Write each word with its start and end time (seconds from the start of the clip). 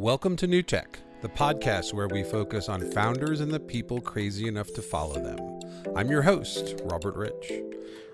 Welcome 0.00 0.34
to 0.36 0.46
New 0.46 0.62
Tech, 0.62 0.98
the 1.20 1.28
podcast 1.28 1.92
where 1.92 2.08
we 2.08 2.22
focus 2.22 2.70
on 2.70 2.90
founders 2.92 3.40
and 3.40 3.52
the 3.52 3.60
people 3.60 4.00
crazy 4.00 4.48
enough 4.48 4.72
to 4.72 4.80
follow 4.80 5.22
them. 5.22 5.60
I'm 5.94 6.08
your 6.08 6.22
host, 6.22 6.80
Robert 6.84 7.14
Rich. 7.14 7.52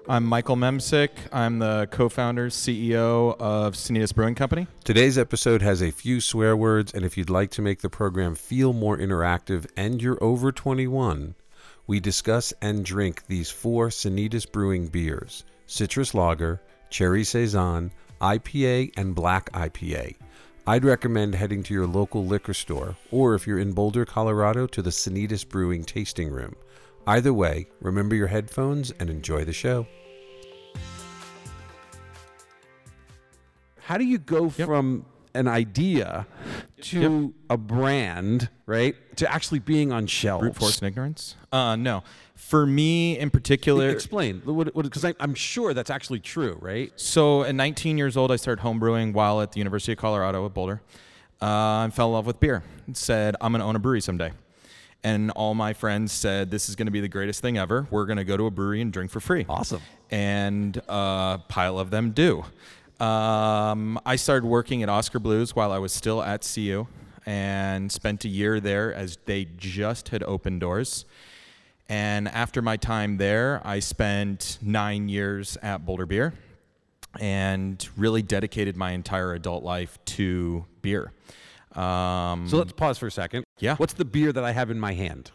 I'm 0.09 0.25
Michael 0.25 0.57
Memsic. 0.57 1.11
I'm 1.33 1.61
the 1.61 1.87
co-founder, 1.93 2.49
CEO 2.49 3.37
of 3.39 3.75
Sanitas 3.75 4.13
Brewing 4.13 4.35
Company. 4.35 4.67
Today's 4.83 5.17
episode 5.17 5.63
has 5.63 5.81
a 5.81 5.93
few 5.93 6.21
swear 6.21 6.57
words, 6.57 6.93
and 6.93 7.05
if 7.05 7.17
you'd 7.17 7.31
like 7.31 7.53
to 7.53 7.63
make 7.63 7.83
the 7.83 7.89
program 7.89 8.35
feel 8.35 8.73
more 8.73 8.99
interactive 8.99 9.71
and 9.77 10.03
you're 10.03 10.19
over 10.21 10.51
21, 10.51 11.37
we 11.87 12.01
discuss 12.01 12.53
and 12.61 12.85
drink 12.85 13.29
these 13.29 13.49
four 13.49 13.91
Sanitas 13.91 14.51
Brewing 14.51 14.89
beers 14.89 15.45
Citrus 15.67 16.15
Lager, 16.15 16.61
Cherry 16.91 17.23
Saison, 17.23 17.93
IPA, 18.21 18.91
and 18.97 19.15
Black 19.15 19.53
IPA. 19.53 20.17
I'd 20.67 20.85
recommend 20.85 21.35
heading 21.37 21.63
to 21.65 21.75
your 21.75 21.87
local 21.87 22.25
liquor 22.27 22.55
store, 22.55 22.97
or 23.13 23.35
if 23.35 23.47
you're 23.47 23.59
in 23.59 23.73
Boulder, 23.73 24.05
Colorado, 24.05 24.67
to 24.69 24.83
the 24.83 24.91
Sanitas 24.91 25.49
Brewing 25.49 25.85
Tasting 25.85 26.29
Room. 26.31 26.57
Either 27.07 27.33
way, 27.33 27.69
remember 27.81 28.17
your 28.17 28.27
headphones 28.27 28.91
and 28.99 29.09
enjoy 29.09 29.45
the 29.45 29.53
show. 29.53 29.87
How 33.79 33.97
do 33.97 34.05
you 34.05 34.19
go 34.19 34.53
Yep. 34.57 34.67
from 34.67 35.07
an 35.35 35.47
idea 35.47 36.27
to 36.81 37.33
a 37.49 37.57
brand, 37.57 38.49
right? 38.67 38.97
To 39.19 39.33
actually 39.33 39.61
being 39.61 39.93
on 39.93 40.09
shelves? 40.09 40.41
Brute 40.43 40.57
force 40.57 40.79
and 40.81 40.89
ignorance? 40.89 41.37
Uh, 41.53 41.77
no. 41.77 42.03
For 42.37 42.67
me 42.67 43.19
in 43.19 43.31
particular, 43.31 43.89
Explain, 43.89 44.41
because 44.45 45.05
I'm 45.19 45.35
sure 45.35 45.75
that's 45.75 45.91
actually 45.91 46.21
true, 46.21 46.59
right? 46.61 46.93
so 46.95 47.43
at 47.43 47.55
19 47.55 47.99
years 47.99 48.17
old, 48.17 48.31
I 48.31 48.37
started 48.37 48.63
homebrewing 48.63 49.15
while 49.15 49.41
at 49.41 49.53
the 49.53 49.59
University 49.59 49.93
of 49.93 49.99
Colorado 49.99 50.45
at 50.47 50.55
Boulder. 50.55 50.81
Uh, 51.43 51.47
I 51.87 51.91
fell 51.93 52.09
in 52.09 52.13
love 52.13 52.27
with 52.27 52.39
beer. 52.39 52.63
Said 52.93 53.37
I'm 53.41 53.53
going 53.53 53.61
to 53.61 53.67
own 53.67 53.75
a 53.75 53.79
brewery 53.79 54.01
someday. 54.01 54.33
And 55.03 55.31
all 55.33 55.55
my 55.55 55.73
friends 55.73 56.13
said, 56.13 56.51
"This 56.51 56.69
is 56.69 56.77
going 56.77 56.87
to 56.87 56.93
be 56.93 57.01
the 57.01 57.09
greatest 57.09 57.41
thing 57.41 57.59
ever. 57.59 57.87
We're 57.91 58.07
going 58.07 58.17
to 58.19 58.25
go 58.25 58.37
to 58.37 58.47
a 58.47 58.51
brewery 58.51 58.81
and 58.81 58.93
drink 58.93 59.11
for 59.11 59.21
free." 59.21 59.45
Awesome. 59.49 59.81
and 60.11 60.81
a 60.89 61.41
pile 61.49 61.79
of 61.79 61.91
them 61.91 62.13
do. 62.13 62.45
Um, 63.01 64.01
I 64.07 64.17
started 64.17 64.47
working 64.47 64.83
at 64.83 64.89
Oskar 64.89 65.19
Blues 65.19 65.55
while 65.55 65.73
I 65.73 65.79
was 65.79 65.93
still 65.93 66.23
at 66.23 66.49
CU 66.55 66.87
and 67.27 67.91
spent 67.93 68.25
a 68.25 68.29
year 68.29 68.61
there 68.61 68.95
as 68.95 69.19
they 69.27 69.47
just 69.57 70.09
had 70.11 70.23
opened 70.23 70.61
doors. 70.61 71.05
And 71.89 72.29
after 72.29 72.63
my 72.63 72.77
time 72.77 73.17
there, 73.17 73.61
I 73.65 73.79
spent 73.79 74.59
nine 74.61 75.09
years 75.09 75.57
at 75.63 75.87
Boulder 75.87 76.07
Beer 76.07 76.35
and 77.21 77.87
really 77.97 78.23
dedicated 78.23 78.77
my 78.77 78.91
entire 78.91 79.35
adult 79.35 79.63
life 79.63 79.99
to 80.05 80.65
beer. 80.83 81.13
Um, 81.73 82.49
So 82.49 82.59
let's 82.59 82.73
pause 82.73 82.99
for 82.99 83.07
a 83.07 83.11
second. 83.11 83.45
Yeah. 83.59 83.77
What's 83.77 83.95
the 83.95 84.05
beer 84.05 84.33
that 84.33 84.45
I 84.45 84.53
have 84.53 84.71
in 84.71 84.81
my 84.81 84.93
hand? 84.93 85.31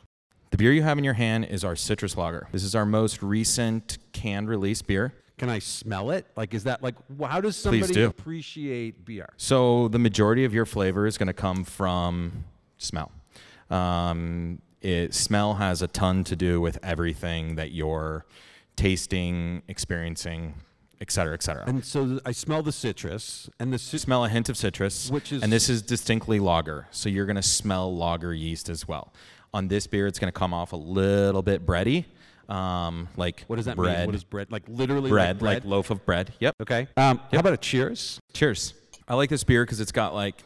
the 0.51 0.57
beer 0.57 0.73
you 0.73 0.83
have 0.83 0.97
in 0.97 1.03
your 1.05 1.13
hand 1.13 1.45
is 1.45 1.63
our 1.63 1.77
Citrus 1.77 2.17
Lager. 2.17 2.49
This 2.51 2.65
is 2.65 2.75
our 2.75 2.85
most 2.85 3.23
recent 3.23 3.97
canned 4.11 4.49
release 4.49 4.81
beer. 4.81 5.13
Can 5.37 5.49
I 5.49 5.59
smell 5.59 6.11
it? 6.11 6.27
Like, 6.35 6.53
is 6.53 6.65
that 6.65 6.83
like, 6.83 6.95
how 7.21 7.39
does 7.39 7.55
somebody 7.55 7.93
do. 7.93 8.07
appreciate 8.07 9.05
beer? 9.05 9.29
So 9.37 9.87
the 9.87 9.97
majority 9.97 10.43
of 10.43 10.53
your 10.53 10.65
flavor 10.65 11.07
is 11.07 11.17
going 11.17 11.27
to 11.27 11.33
come 11.33 11.63
from 11.63 12.43
smell. 12.77 13.13
Um, 13.69 14.61
it, 14.81 15.13
smell 15.13 15.55
has 15.55 15.81
a 15.81 15.87
ton 15.87 16.23
to 16.25 16.35
do 16.35 16.59
with 16.61 16.79
everything 16.83 17.55
that 17.55 17.71
you're 17.71 18.25
tasting, 18.75 19.61
experiencing, 19.67 20.55
et 20.99 21.11
cetera, 21.11 21.33
et 21.33 21.43
cetera. 21.43 21.63
And 21.67 21.83
so 21.83 22.19
I 22.25 22.31
smell 22.31 22.63
the 22.63 22.71
citrus 22.71 23.49
and 23.59 23.71
the 23.73 23.77
citrus. 23.79 24.01
smell 24.03 24.25
a 24.25 24.29
hint 24.29 24.49
of 24.49 24.57
citrus, 24.57 25.09
Which 25.09 25.31
is- 25.31 25.43
and 25.43 25.51
this 25.51 25.69
is 25.69 25.81
distinctly 25.81 26.39
lager. 26.39 26.87
So 26.91 27.09
you're 27.09 27.25
going 27.25 27.35
to 27.35 27.41
smell 27.41 27.95
lager 27.95 28.33
yeast 28.33 28.69
as 28.69 28.87
well. 28.87 29.13
On 29.53 29.67
this 29.67 29.85
beer, 29.87 30.07
it's 30.07 30.17
going 30.19 30.31
to 30.31 30.37
come 30.39 30.53
off 30.53 30.71
a 30.71 30.77
little 30.77 31.41
bit 31.41 31.65
bready, 31.65 32.05
um, 32.47 33.09
like 33.17 33.43
What 33.47 33.57
does 33.57 33.65
that 33.65 33.75
bread, 33.75 33.99
mean? 33.99 34.05
What 34.07 34.15
is 34.15 34.23
bread? 34.23 34.51
Like 34.51 34.63
literally 34.67 35.09
bread, 35.09 35.41
like 35.41 35.63
like 35.63 35.65
loaf 35.65 35.89
of 35.91 36.05
bread. 36.05 36.33
Yep. 36.39 36.55
okay. 36.61 36.87
Um, 36.95 37.19
How 37.31 37.39
about 37.39 37.53
a 37.53 37.57
cheers? 37.57 38.19
Cheers. 38.33 38.73
I 39.07 39.15
like 39.15 39.29
this 39.29 39.43
beer 39.43 39.65
because 39.65 39.81
it's 39.81 39.91
got 39.91 40.13
like, 40.15 40.41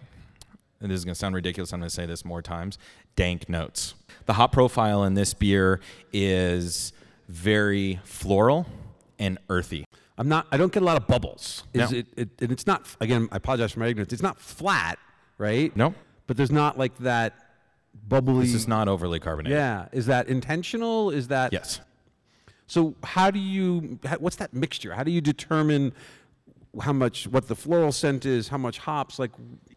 and 0.82 0.90
this 0.92 0.98
is 0.98 1.06
going 1.06 1.14
to 1.14 1.20
sound 1.20 1.36
ridiculous. 1.36 1.72
I'm 1.72 1.80
going 1.80 1.90
to 1.90 1.94
say 1.94 2.08
this 2.08 2.26
more 2.26 2.42
times 2.42 2.80
dank 3.16 3.50
notes. 3.50 3.96
The 4.26 4.34
hop 4.34 4.52
profile 4.52 5.04
in 5.04 5.14
this 5.14 5.34
beer 5.34 5.80
is 6.12 6.94
very 7.30 8.00
floral 8.04 8.66
and 9.20 9.38
earthy. 9.50 9.86
I'm 10.18 10.28
not. 10.30 10.48
I 10.52 10.58
don't 10.58 10.72
get 10.72 10.82
a 10.82 10.86
lot 10.86 10.98
of 10.98 11.08
bubbles. 11.08 11.64
Is 11.74 11.92
No. 11.92 11.98
it, 11.98 12.08
it? 12.16 12.30
And 12.42 12.52
it's 12.52 12.66
not. 12.66 12.86
Again, 13.02 13.28
I 13.32 13.38
apologize 13.38 13.74
for 13.74 13.80
my 13.82 13.88
ignorance. 13.88 14.14
It's 14.14 14.22
not 14.24 14.40
flat, 14.40 14.98
right? 15.38 15.76
No, 15.76 15.94
But 16.28 16.38
there's 16.38 16.52
not 16.52 16.78
like 16.78 16.98
that 17.00 17.34
bubbly. 18.08 18.46
this 18.46 18.54
is 18.56 18.68
not 18.68 18.88
overly 18.88 19.20
carbonated. 19.20 19.58
Yeah. 19.58 19.88
Is 19.92 20.06
that 20.06 20.28
intentional? 20.28 21.12
Is 21.12 21.28
that? 21.28 21.52
Yes. 21.54 21.82
So 22.68 22.96
how 23.04 23.30
do 23.30 23.40
you? 23.40 24.00
What's 24.20 24.38
that 24.38 24.54
mixture? 24.54 24.94
How 24.94 25.04
do 25.04 25.12
you 25.12 25.22
determine 25.22 25.94
how 26.82 26.94
much? 26.94 27.28
What 27.28 27.48
the 27.48 27.56
floral 27.56 27.92
scent 27.92 28.26
is? 28.26 28.48
How 28.48 28.58
much 28.58 28.80
hops? 28.80 29.20
Like 29.20 29.32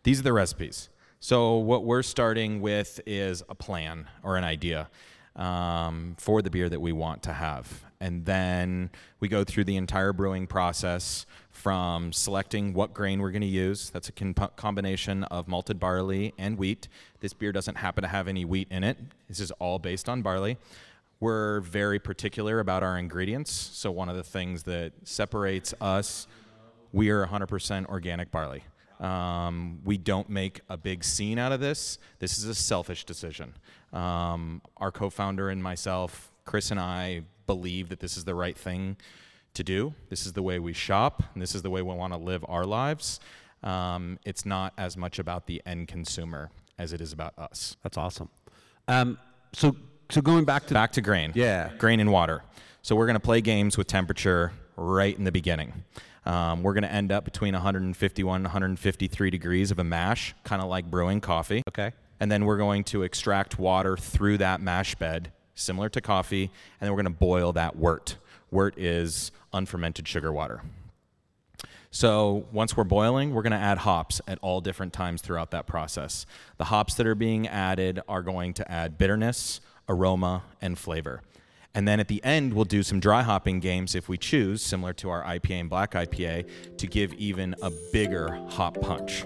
These 0.05 0.21
are 0.21 0.25
the 0.25 0.33
recipes. 0.33 0.89
So 1.21 1.57
what 1.57 1.85
we're 1.85 2.03
starting 2.03 2.61
with 2.61 3.01
is 3.05 3.43
a 3.49 3.55
plan 3.55 4.09
or 4.23 4.37
an 4.37 4.45
idea 4.45 4.89
um, 5.35 6.15
for 6.19 6.43
the 6.43 6.51
beer 6.51 6.69
that 6.69 6.81
we 6.81 6.93
want 6.93 7.25
to 7.25 7.33
have, 7.33 7.85
and 8.01 8.25
then 8.25 8.91
we 9.19 9.29
go 9.29 9.43
through 9.43 9.65
the 9.65 9.77
entire 9.77 10.13
brewing 10.13 10.47
process 10.47 11.27
from 11.51 12.13
selecting 12.13 12.73
what 12.73 12.95
grain 12.95 13.21
we're 13.21 13.33
going 13.33 13.43
to 13.43 13.49
use. 13.49 13.91
That's 13.91 14.09
a 14.09 14.13
combination 14.13 15.25
of 15.25 15.49
malted 15.49 15.81
barley 15.81 16.35
and 16.39 16.57
wheat. 16.57 16.87
This 17.19 17.33
beer 17.33 17.51
doesn't 17.51 17.77
happen 17.77 18.03
to 18.03 18.09
have 18.09 18.29
any 18.29 18.45
wheat 18.45 18.69
in 18.71 18.85
it. 18.85 18.97
This 19.29 19.41
is 19.41 19.51
all 19.53 19.81
based 19.81 20.09
on 20.09 20.23
barley. 20.23 20.57
We're 21.19 21.61
very 21.61 21.99
particular 21.99 22.61
about 22.61 22.85
our 22.85 22.97
ingredients. 22.97 23.51
So 23.51 23.91
one 23.91 24.09
of 24.09 24.15
the 24.15 24.23
things 24.23 24.63
that 24.65 24.93
separates 25.03 25.75
us 25.81 26.29
we 26.93 27.11
are 27.11 27.27
100% 27.27 27.87
organic 27.87 28.31
barley. 28.31 28.65
Um, 29.01 29.81
we 29.85 29.97
don't 29.97 30.29
make 30.29 30.61
a 30.69 30.77
big 30.77 31.05
scene 31.05 31.39
out 31.39 31.53
of 31.53 31.61
this. 31.61 31.99
This 32.19 32.39
is 32.39 32.45
a 32.45 32.55
selfish 32.55 33.05
decision. 33.05 33.55
Um, 33.93 34.63
our 34.77 34.91
co 34.91 35.11
founder 35.11 35.51
and 35.51 35.63
myself, 35.63 36.31
Chris 36.45 36.71
and 36.71 36.81
I, 36.81 37.23
believe 37.47 37.89
that 37.89 38.01
this 38.01 38.17
is 38.17 38.25
the 38.25 38.35
right 38.35 38.57
thing 38.57 38.97
to 39.55 39.65
do. 39.65 39.95
This 40.11 40.27
is 40.27 40.33
the 40.35 40.43
way 40.43 40.59
we 40.59 40.73
shop, 40.73 41.23
and 41.33 41.43
this 41.43 41.55
is 41.55 41.63
the 41.63 41.71
way 41.71 41.83
we 41.83 41.95
want 41.95 42.13
to 42.13 42.19
live 42.19 42.45
our 42.49 42.65
lives. 42.65 43.21
Um, 43.63 44.19
it's 44.25 44.45
not 44.47 44.73
as 44.79 44.97
much 44.97 45.19
about 45.19 45.47
the 45.47 45.63
end 45.67 45.89
consumer 45.89 46.51
as 46.79 46.93
it 46.93 47.01
is 47.01 47.13
about 47.13 47.35
us. 47.39 47.77
that's 47.83 47.97
awesome. 47.97 48.29
Um, 48.87 49.19
so 49.53 49.75
so 50.11 50.23
going 50.23 50.45
back 50.45 50.67
to 50.67 50.75
Back 50.75 50.93
to 50.93 51.01
grain. 51.01 51.33
Yeah. 51.35 51.71
Grain 51.77 52.01
and 52.01 52.11
water. 52.11 52.43
So 52.83 52.97
we're 52.97 53.07
going 53.07 53.15
to 53.15 53.21
play 53.21 53.41
games 53.41 53.77
with 53.77 53.87
temperature 53.87 54.53
right 54.77 55.17
in 55.17 55.25
the 55.25 55.33
beginning. 55.33 55.85
Um, 56.27 56.63
we're 56.63 56.75
going 56.75 56.83
to 56.83 56.93
end 56.93 57.13
up 57.13 57.25
between 57.25 57.55
151 57.55 58.37
and 58.37 58.45
153 58.45 59.31
degrees 59.31 59.71
of 59.71 59.79
a 59.79 59.85
mash, 59.85 60.35
kind 60.45 60.61
of 60.61 60.69
like 60.69 60.91
brewing 60.91 61.21
coffee. 61.21 61.63
okay. 61.69 61.93
And 62.21 62.31
then 62.33 62.45
we're 62.45 62.59
going 62.59 62.85
to 62.85 63.05
extract 63.05 63.59
water 63.59 63.97
through 63.97 64.39
that 64.39 64.61
mash 64.61 64.95
bed, 64.97 65.33
similar 65.55 65.89
to 65.91 66.01
coffee, 66.01 66.45
and 66.45 66.87
then 66.87 66.91
we're 66.91 67.03
going 67.03 67.15
to 67.15 67.19
boil 67.19 67.53
that 67.53 67.77
wort. 67.77 68.17
Wort 68.51 68.77
is 68.79 69.31
unfermented 69.53 70.09
sugar 70.09 70.33
water. 70.33 70.63
So 71.91 72.47
once 72.53 72.77
we're 72.77 72.85
boiling, 72.85 73.33
we're 73.33 73.43
going 73.43 73.53
to 73.53 73.57
add 73.57 73.79
hops 73.79 74.21
at 74.29 74.39
all 74.43 74.61
different 74.61 74.93
times 74.93 75.23
throughout 75.23 75.53
that 75.53 75.67
process. 75.67 76.27
The 76.59 76.65
hops 76.65 76.95
that 76.95 77.07
are 77.07 77.15
being 77.15 77.49
added 77.49 78.01
are 78.09 78.23
going 78.23 78.53
to 78.55 78.71
add 78.71 78.99
bitterness, 78.99 79.61
aroma, 79.89 80.43
and 80.61 80.79
flavor. 80.79 81.23
And 81.79 81.87
then 81.87 82.01
at 82.01 82.09
the 82.09 82.21
end, 82.25 82.55
we'll 82.55 82.65
do 82.65 82.83
some 82.83 82.99
dry 82.99 83.23
hopping 83.23 83.61
games 83.61 83.95
if 83.95 84.09
we 84.09 84.19
choose, 84.19 84.63
similar 84.63 84.93
to 84.95 85.11
our 85.11 85.23
IPA 85.23 85.61
and 85.61 85.71
black 85.71 85.93
IPA, 85.93 86.77
to 86.77 86.87
give 86.89 87.15
even 87.15 87.55
a 87.63 87.71
bigger 87.93 88.35
hop 88.49 88.81
punch. 88.81 89.25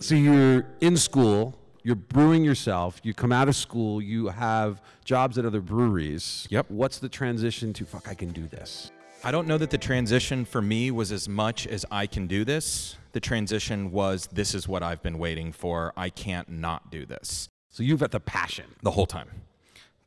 So 0.00 0.14
you're 0.14 0.64
in 0.80 0.96
school, 0.96 1.58
you're 1.82 1.96
brewing 1.96 2.44
yourself, 2.44 2.98
you 3.02 3.12
come 3.12 3.30
out 3.30 3.50
of 3.50 3.56
school, 3.56 4.00
you 4.00 4.28
have 4.28 4.80
jobs 5.04 5.36
at 5.36 5.44
other 5.44 5.60
breweries. 5.60 6.46
Yep. 6.48 6.70
What's 6.70 6.98
the 6.98 7.10
transition 7.10 7.74
to 7.74 7.84
fuck 7.84 8.08
I 8.08 8.14
can 8.14 8.30
do 8.30 8.46
this? 8.46 8.90
I 9.22 9.32
don't 9.32 9.46
know 9.46 9.58
that 9.58 9.68
the 9.68 9.76
transition 9.76 10.46
for 10.46 10.62
me 10.62 10.90
was 10.90 11.12
as 11.12 11.28
much 11.28 11.66
as 11.66 11.84
I 11.90 12.06
can 12.06 12.26
do 12.26 12.46
this. 12.46 12.96
The 13.12 13.20
transition 13.20 13.90
was 13.90 14.28
this 14.32 14.54
is 14.54 14.66
what 14.66 14.82
I've 14.82 15.02
been 15.02 15.18
waiting 15.18 15.52
for. 15.52 15.92
I 15.94 16.08
can't 16.08 16.48
not 16.48 16.90
do 16.90 17.04
this 17.04 17.50
So 17.68 17.82
you've 17.82 18.00
got 18.00 18.12
the 18.12 18.20
passion. 18.20 18.64
the 18.80 18.92
whole 18.92 19.04
time 19.04 19.28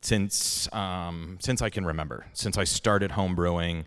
since 0.00 0.68
um, 0.72 1.38
since 1.40 1.62
I 1.62 1.70
can 1.70 1.84
remember. 1.84 2.26
Since 2.32 2.58
I 2.58 2.64
started 2.64 3.12
home 3.12 3.34
brewing, 3.34 3.84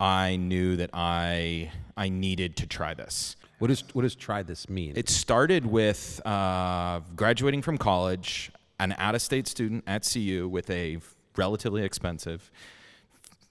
I 0.00 0.36
knew 0.36 0.76
that 0.76 0.90
I 0.92 1.70
I 1.96 2.08
needed 2.08 2.56
to 2.56 2.66
try 2.66 2.94
this. 2.94 3.36
What 3.58 3.68
does 3.68 3.84
what 3.92 4.02
does 4.02 4.14
try 4.14 4.42
this 4.42 4.68
mean? 4.68 4.94
It 4.96 5.08
started 5.08 5.64
with 5.64 6.20
uh, 6.26 7.00
graduating 7.14 7.62
from 7.62 7.78
college, 7.78 8.50
an 8.80 8.94
out-of-state 8.98 9.46
student 9.46 9.84
at 9.86 10.08
CU 10.10 10.48
with 10.48 10.68
a 10.70 10.98
relatively 11.36 11.84
expensive, 11.84 12.50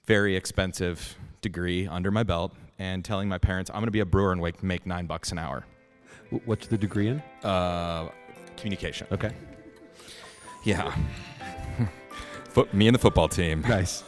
very 0.05 0.35
expensive 0.35 1.15
degree 1.41 1.87
under 1.87 2.11
my 2.11 2.23
belt, 2.23 2.53
and 2.77 3.05
telling 3.05 3.29
my 3.29 3.37
parents 3.37 3.69
I'm 3.69 3.77
going 3.77 3.85
to 3.85 3.91
be 3.91 4.01
a 4.01 4.05
brewer 4.05 4.33
and 4.33 4.41
make 4.41 4.61
make 4.61 4.85
nine 4.85 5.05
bucks 5.05 5.31
an 5.31 5.37
hour. 5.37 5.65
What's 6.45 6.67
the 6.67 6.77
degree 6.77 7.07
in? 7.07 7.23
Uh, 7.43 8.09
communication. 8.57 9.07
Okay. 9.11 9.31
Yeah. 10.63 10.93
Foot, 12.53 12.73
me 12.73 12.87
and 12.87 12.95
the 12.95 12.99
football 12.99 13.29
team. 13.29 13.61
Nice. 13.67 14.03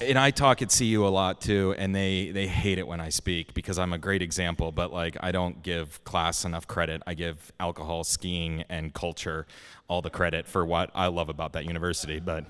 and 0.00 0.16
I 0.16 0.30
talk 0.30 0.62
at 0.62 0.70
CU 0.76 1.04
a 1.04 1.08
lot 1.08 1.40
too, 1.40 1.74
and 1.76 1.94
they 1.94 2.30
they 2.30 2.46
hate 2.46 2.78
it 2.78 2.86
when 2.86 3.00
I 3.00 3.08
speak 3.08 3.54
because 3.54 3.78
I'm 3.78 3.92
a 3.92 3.98
great 3.98 4.22
example. 4.22 4.70
But 4.70 4.92
like, 4.92 5.16
I 5.20 5.32
don't 5.32 5.62
give 5.62 6.02
class 6.04 6.44
enough 6.44 6.66
credit. 6.68 7.02
I 7.06 7.14
give 7.14 7.52
alcohol, 7.58 8.04
skiing, 8.04 8.64
and 8.68 8.94
culture 8.94 9.46
all 9.88 10.00
the 10.00 10.10
credit 10.10 10.46
for 10.46 10.64
what 10.64 10.90
I 10.94 11.08
love 11.08 11.28
about 11.28 11.54
that 11.54 11.64
university. 11.64 12.20
But 12.20 12.44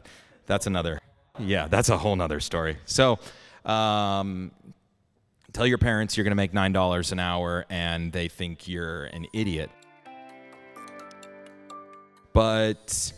that's 0.47 0.67
another, 0.67 1.01
yeah, 1.39 1.67
that's 1.69 1.89
a 1.89 1.97
whole 1.97 2.15
nother 2.17 2.41
story. 2.41 2.77
So, 2.85 3.19
um, 3.65 4.51
tell 5.55 5.67
your 5.67 5.79
parents 5.79 6.17
you're 6.17 6.25
going 6.25 6.33
to 6.33 6.37
make 6.37 6.53
nine 6.53 6.73
dollars 6.73 7.11
an 7.11 7.19
hour, 7.19 7.65
and 7.71 8.13
they 8.13 8.29
think 8.29 8.69
you're 8.69 9.05
an 9.05 9.27
idiot. 9.33 9.71
But 12.35 13.13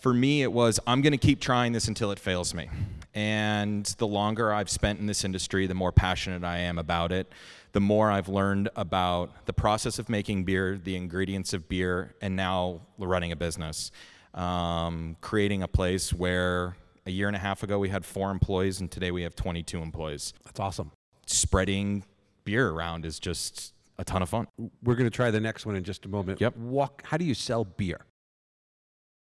for 0.00 0.14
me, 0.14 0.42
it 0.42 0.52
was 0.52 0.80
I'm 0.86 1.02
going 1.02 1.12
to 1.12 1.18
keep 1.18 1.40
trying 1.40 1.72
this 1.72 1.88
until 1.88 2.10
it 2.10 2.18
fails 2.18 2.54
me. 2.54 2.68
And 3.14 3.84
the 3.98 4.06
longer 4.06 4.52
I've 4.52 4.70
spent 4.70 5.00
in 5.00 5.06
this 5.06 5.24
industry, 5.24 5.66
the 5.66 5.74
more 5.74 5.92
passionate 5.92 6.44
I 6.44 6.58
am 6.58 6.78
about 6.78 7.12
it. 7.12 7.32
The 7.72 7.80
more 7.80 8.10
I've 8.10 8.28
learned 8.28 8.68
about 8.76 9.46
the 9.46 9.52
process 9.52 9.98
of 9.98 10.08
making 10.08 10.44
beer, 10.44 10.78
the 10.82 10.96
ingredients 10.96 11.52
of 11.52 11.68
beer, 11.68 12.14
and 12.20 12.36
now 12.36 12.80
running 12.96 13.32
a 13.32 13.36
business. 13.36 13.90
Um, 14.34 15.16
creating 15.20 15.62
a 15.62 15.68
place 15.68 16.12
where 16.12 16.76
a 17.06 17.10
year 17.10 17.26
and 17.26 17.36
a 17.36 17.40
half 17.40 17.62
ago 17.62 17.78
we 17.78 17.88
had 17.88 18.04
four 18.04 18.30
employees, 18.30 18.80
and 18.80 18.90
today 18.90 19.10
we 19.10 19.22
have 19.22 19.34
22 19.34 19.80
employees. 19.80 20.32
That's 20.44 20.60
awesome. 20.60 20.92
Spreading 21.26 22.04
beer 22.44 22.68
around 22.68 23.04
is 23.04 23.18
just 23.18 23.74
a 23.98 24.04
ton 24.04 24.22
of 24.22 24.28
fun. 24.28 24.46
We're 24.82 24.94
going 24.94 25.10
to 25.10 25.14
try 25.14 25.30
the 25.30 25.40
next 25.40 25.66
one 25.66 25.76
in 25.76 25.84
just 25.84 26.06
a 26.06 26.08
moment. 26.08 26.40
Yep. 26.40 26.56
Walk. 26.56 27.02
How 27.04 27.16
do 27.16 27.24
you 27.24 27.34
sell 27.34 27.64
beer? 27.64 28.00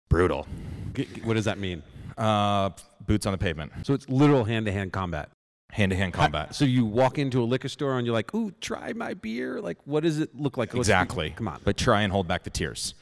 Brutal. 0.09 0.47
G- 0.93 1.05
g- 1.13 1.21
what 1.21 1.33
does 1.35 1.45
that 1.45 1.57
mean? 1.57 1.83
Uh, 2.17 2.69
boots 3.05 3.25
on 3.25 3.31
the 3.31 3.37
pavement, 3.37 3.71
So 3.83 3.93
it's 3.93 4.07
literal 4.09 4.43
hand-to-hand 4.43 4.91
combat. 4.91 5.29
hand 5.71 5.91
to 5.91 5.95
hand 5.97 6.13
combat. 6.13 6.55
So 6.55 6.65
you 6.65 6.85
walk 6.85 7.19
into 7.19 7.41
a 7.41 7.45
liquor 7.45 7.67
store 7.69 7.97
and 7.97 8.05
you're 8.07 8.13
like, 8.13 8.33
"Ooh, 8.33 8.51
try 8.61 8.93
my 8.93 9.13
beer." 9.13 9.61
Like, 9.61 9.77
what 9.85 10.01
does 10.03 10.17
it 10.19 10.33
look 10.35 10.57
like? 10.57 10.73
Let's- 10.73 10.87
Exactly. 10.87 11.31
Come 11.31 11.47
on. 11.47 11.59
But 11.63 11.77
try 11.77 12.01
and 12.01 12.11
hold 12.11 12.27
back 12.27 12.43
the 12.43 12.49
tears. 12.49 12.95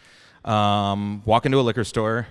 Um, 0.43 1.21
walk 1.25 1.45
into 1.45 1.59
a 1.59 1.61
liquor 1.61 1.83
store. 1.83 2.27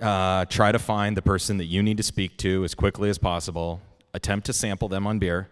Uh, 0.00 0.46
try 0.46 0.72
to 0.72 0.78
find 0.78 1.16
the 1.16 1.22
person 1.22 1.58
that 1.58 1.66
you 1.66 1.82
need 1.82 1.98
to 1.98 2.02
speak 2.02 2.36
to 2.38 2.64
as 2.64 2.74
quickly 2.74 3.08
as 3.10 3.18
possible. 3.18 3.80
Attempt 4.14 4.46
to 4.46 4.52
sample 4.52 4.88
them 4.88 5.06
on 5.06 5.18
beer, 5.18 5.48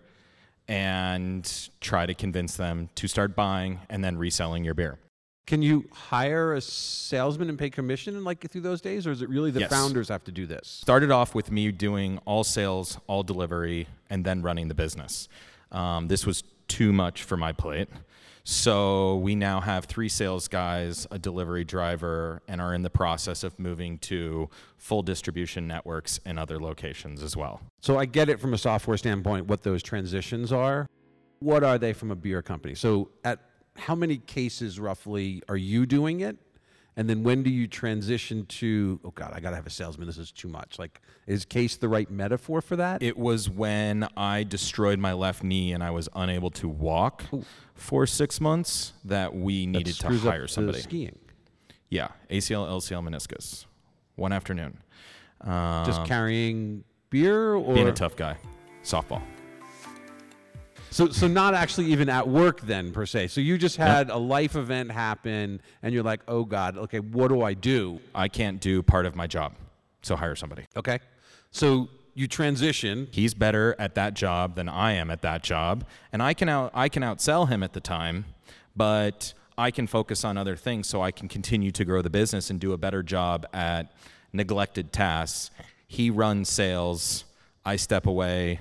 and 0.67 1.69
try 1.81 2.05
to 2.07 2.15
convince 2.15 2.57
them 2.57 2.89
to 2.97 3.07
start 3.07 3.37
buying 3.37 3.81
and 3.89 4.03
then 4.05 4.17
reselling 4.19 4.65
your 4.65 4.75
beer. 4.75 4.99
Can 5.47 5.63
you 5.63 5.85
hire 5.93 6.55
a 6.55 6.61
salesman 6.61 7.49
and 7.49 7.59
pay 7.59 7.71
commission 7.71 8.15
and 8.15 8.25
like 8.25 8.49
through 8.51 8.61
those 8.61 8.81
days, 8.81 9.07
or 9.07 9.11
is 9.11 9.21
it 9.21 9.29
really 9.29 9.51
the 9.51 9.61
Yes. 9.61 9.71
founders 9.71 10.09
have 10.09 10.23
to 10.25 10.33
do 10.33 10.47
this? 10.47 10.69
Started 10.69 11.11
off 11.11 11.35
with 11.35 11.51
me 11.51 11.73
doing 11.73 12.19
all 12.25 12.45
sales, 12.45 12.99
all 13.09 13.23
delivery, 13.25 13.89
and 14.09 14.25
then 14.25 14.43
running 14.43 14.69
the 14.69 14.75
business. 14.75 15.29
Um, 15.73 16.07
this 16.09 16.25
was 16.25 16.45
too 16.69 16.93
much 16.93 17.25
for 17.25 17.37
my 17.37 17.51
plate. 17.53 17.89
So 18.45 19.17
we 19.19 19.35
now 19.35 19.61
have 19.61 19.85
three 19.87 20.09
sales 20.09 20.49
guys, 20.49 21.07
a 21.11 21.19
delivery 21.19 21.65
driver, 21.65 22.43
and 22.49 22.61
are 22.61 22.73
in 22.73 22.83
the 22.83 22.91
process 22.91 23.43
of 23.45 23.59
moving 23.59 23.99
to 23.99 24.49
full 24.79 25.03
distribution 25.03 25.67
networks 25.67 26.19
in 26.25 26.39
other 26.39 26.59
locations 26.61 27.23
as 27.23 27.37
well. 27.37 27.61
So 27.81 27.99
I 27.99 28.07
get 28.07 28.29
it 28.29 28.41
from 28.41 28.55
a 28.55 28.59
software 28.59 28.97
standpoint 28.97 29.47
what 29.47 29.63
those 29.63 29.83
transitions 29.83 30.53
are. 30.53 30.87
What 31.41 31.65
are 31.65 31.77
they 31.77 31.93
from 31.93 32.11
a 32.11 32.17
beer 32.17 32.41
company? 32.41 32.75
So 32.75 33.11
at 33.25 33.41
how 33.81 33.95
many 33.95 34.19
cases 34.19 34.79
roughly 34.79 35.43
are 35.49 35.57
you 35.57 35.87
doing 35.87 36.21
it? 36.21 36.37
And 36.97 37.09
then 37.09 37.23
when 37.23 37.43
do 37.43 37.51
you 37.51 37.67
transition 37.67 38.45
to, 38.47 39.01
oh 39.05 39.13
God, 39.13 39.33
I 39.35 39.41
got 39.41 39.51
to 39.51 39.57
have 39.57 39.67
a 39.67 39.71
salesman. 39.71 40.07
This 40.07 40.19
is 40.19 40.33
too 40.33 40.49
much. 40.49 40.79
Like, 40.79 41.01
is 41.27 41.45
case 41.45 41.77
the 41.77 41.89
right 41.89 42.11
metaphor 42.11 42.61
for 42.61 42.77
that? 42.77 43.03
It 43.03 43.17
was 43.17 43.49
when 43.49 44.07
I 44.17 44.43
destroyed 44.43 44.99
my 44.99 45.13
left 45.15 45.43
knee 45.43 45.73
and 45.73 45.83
I 45.83 45.93
was 45.93 46.09
unable 46.15 46.51
to 46.51 46.69
walk 46.69 47.25
for 47.75 48.07
six 48.07 48.41
months 48.41 48.93
that 49.05 49.35
we 49.35 49.65
That 49.67 49.71
needed 49.71 49.95
to 49.95 50.01
screws 50.03 50.27
up 50.27 50.33
hire 50.33 50.49
somebody. 50.49 50.81
skiing. 50.81 51.19
Yeah, 51.89 52.09
ACL, 52.29 52.69
LCL, 52.69 53.09
meniscus, 53.09 53.65
one 54.17 54.33
afternoon. 54.33 54.79
Um, 55.41 55.87
Just 55.87 56.05
carrying 56.05 56.85
beer 57.09 57.55
or 57.55 57.73
being 57.75 57.89
a 57.89 57.93
tough 57.93 58.15
guy, 58.17 58.37
softball. 58.83 59.23
So, 60.91 61.09
so 61.09 61.29
not 61.29 61.55
actually 61.55 61.87
even 61.87 62.09
at 62.09 62.27
work 62.29 62.63
then 62.63 62.93
per 62.93 63.07
se. 63.07 63.29
So 63.29 63.41
you 63.41 63.57
just 63.59 63.77
had 63.77 64.11
a 64.11 64.17
life 64.17 64.57
event 64.57 64.91
happen, 64.91 65.61
and 65.83 65.95
you're 65.95 66.03
like, 66.03 66.21
"Oh 66.27 66.45
God, 66.45 66.77
okay, 66.77 66.99
what 66.99 67.29
do 67.29 67.43
I 67.43 67.55
do?" 67.55 68.01
I 68.15 68.29
can't 68.29 68.61
do 68.61 68.83
part 68.83 69.07
of 69.07 69.15
my 69.15 69.27
job, 69.27 69.55
so 70.03 70.17
hire 70.17 70.35
somebody. 70.35 70.67
Okay, 70.77 70.99
so 71.53 71.89
you 72.15 72.27
transition. 72.27 73.09
He's 73.13 73.35
better 73.35 73.77
at 73.79 73.95
that 73.95 74.15
job 74.15 74.57
than 74.57 74.69
I 74.69 74.93
am 74.93 75.11
at 75.11 75.23
that 75.23 75.45
job, 75.45 75.85
and 76.13 76.23
I 76.23 76.35
can 76.35 76.49
out 76.49 76.73
I 76.75 76.89
can 76.89 77.03
outsell 77.05 77.49
him 77.49 77.63
at 77.63 77.73
the 77.73 77.81
time, 77.81 78.25
but 78.75 79.33
I 79.57 79.71
can 79.71 79.87
focus 79.87 80.25
on 80.25 80.37
other 80.37 80.57
things 80.57 80.89
so 80.89 81.03
I 81.03 81.13
can 81.13 81.29
continue 81.29 81.71
to 81.71 81.85
grow 81.85 82.03
the 82.03 82.11
business 82.11 82.51
and 82.51 82.59
do 82.59 82.73
a 82.73 82.79
better 82.79 83.03
job 83.03 83.47
at 83.53 83.93
neglected 84.33 84.93
tasks. 84.93 85.51
He 85.87 86.11
runs 86.11 86.49
sales, 86.49 87.25
I 87.65 87.77
step 87.77 88.07
away, 88.07 88.61